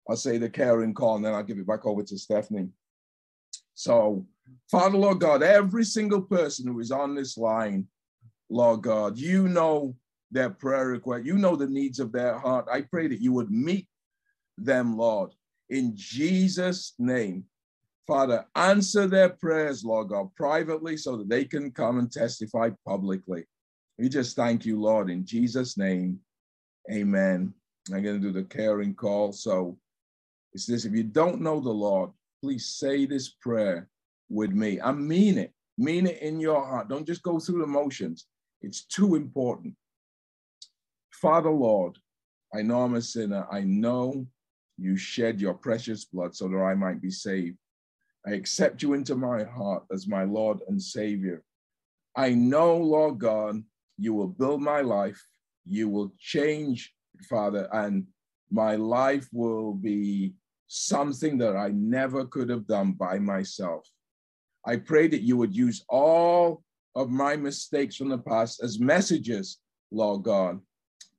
I'll 0.10 0.16
say 0.16 0.38
the 0.38 0.50
caring 0.50 0.94
call, 0.94 1.18
and 1.18 1.26
then 1.26 1.34
I'll 1.34 1.44
give 1.44 1.60
it 1.60 1.68
back 1.68 1.86
over 1.86 2.02
to 2.02 2.18
Stephanie. 2.18 2.70
So, 3.76 4.26
Father, 4.70 4.98
Lord 4.98 5.20
God, 5.20 5.44
every 5.44 5.86
single 5.86 6.22
person 6.22 6.68
who 6.68 6.80
is 6.80 6.92
on 6.92 7.14
this 7.14 7.38
line, 7.38 7.88
Lord 8.50 8.82
God, 8.82 9.18
you 9.18 9.48
know 9.48 9.96
their 10.32 10.50
prayer 10.50 10.88
request, 10.88 11.26
you 11.26 11.38
know 11.38 11.56
the 11.56 11.68
needs 11.68 12.00
of 12.00 12.12
their 12.12 12.38
heart. 12.38 12.68
I 12.72 12.82
pray 12.82 13.08
that 13.08 13.22
you 13.22 13.32
would 13.34 13.52
meet 13.52 13.88
them, 14.58 14.98
Lord, 14.98 15.32
in 15.70 15.94
Jesus' 15.96 16.94
name. 16.98 17.46
Father, 18.10 18.44
answer 18.56 19.06
their 19.06 19.30
prayers, 19.30 19.86
Lord 19.86 20.10
God, 20.10 20.34
privately 20.36 20.98
so 20.98 21.16
that 21.16 21.30
they 21.30 21.46
can 21.46 21.70
come 21.70 22.00
and 22.00 22.12
testify 22.12 22.72
publicly. 22.84 23.44
We 24.00 24.10
just 24.10 24.36
thank 24.36 24.66
you, 24.66 24.82
Lord, 24.82 25.12
in 25.12 25.24
Jesus' 25.24 25.78
name. 25.78 26.20
Amen. 26.92 27.54
I'm 27.94 28.02
going 28.02 28.20
to 28.20 28.28
do 28.28 28.32
the 28.32 28.46
caring 28.46 28.96
call. 28.96 29.32
So 29.32 29.78
it's 30.54 30.66
this 30.66 30.86
if 30.86 30.94
you 30.94 31.04
don't 31.04 31.40
know 31.40 31.60
the 31.60 31.70
Lord, 31.70 32.10
please 32.42 32.66
say 32.66 33.06
this 33.06 33.30
prayer 33.30 33.88
with 34.28 34.54
me. 34.54 34.82
I 34.82 34.92
mean 34.92 35.38
it. 35.38 35.54
Mean 35.78 36.08
it 36.08 36.20
in 36.24 36.40
your 36.40 36.66
heart. 36.66 36.90
Don't 36.90 37.06
just 37.06 37.22
go 37.22 37.40
through 37.40 37.62
the 37.62 37.68
motions. 37.68 38.26
It's 38.64 38.86
too 38.86 39.14
important. 39.14 39.76
Father, 41.12 41.52
Lord, 41.52 42.00
I 42.56 42.64
know 42.64 42.82
I'm 42.82 42.96
a 42.96 43.04
sinner. 43.04 43.46
I 43.52 43.62
know 43.62 44.26
you 44.80 44.98
shed 44.98 45.40
your 45.40 45.54
precious 45.54 46.06
blood 46.06 46.36
so 46.36 46.48
that 46.48 46.58
I 46.58 46.74
might 46.74 47.04
be 47.04 47.12
saved. 47.12 47.58
I 48.26 48.32
accept 48.32 48.82
you 48.82 48.94
into 48.94 49.16
my 49.16 49.44
heart 49.44 49.84
as 49.92 50.08
my 50.08 50.24
Lord 50.24 50.60
and 50.68 50.82
Savior. 50.82 51.44
I 52.16 52.34
know, 52.34 52.78
Lord 52.78 53.20
God, 53.20 53.64
you 53.98 54.14
will 54.14 54.28
build 54.28 54.62
my 54.62 54.82
life. 54.82 55.22
You 55.66 55.90
will 55.90 56.12
change, 56.20 56.94
Father, 57.30 57.70
and 57.72 58.06
my 58.52 58.76
life 58.76 59.28
will 59.32 59.74
be 59.74 60.34
something 60.68 61.38
that 61.38 61.56
I 61.56 61.70
never 61.70 62.26
could 62.26 62.50
have 62.50 62.68
done 62.68 62.94
by 62.94 63.20
myself. 63.20 63.88
I 64.66 64.78
pray 64.78 65.08
that 65.08 65.22
you 65.22 65.38
would 65.38 65.56
use 65.56 65.84
all 65.90 66.64
of 66.96 67.10
my 67.10 67.36
mistakes 67.36 67.96
from 67.96 68.10
the 68.10 68.18
past 68.18 68.62
as 68.62 68.80
messages, 68.80 69.60
Lord 69.92 70.24
God. 70.24 70.60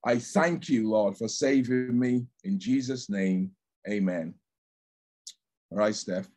I 0.04 0.18
thank 0.18 0.68
you, 0.68 0.88
Lord, 0.90 1.16
for 1.16 1.28
saving 1.28 1.98
me. 1.98 2.26
In 2.44 2.58
Jesus' 2.58 3.10
name, 3.10 3.50
amen. 3.88 4.34
All 5.70 5.78
right, 5.78 5.94
Steph. 5.94 6.28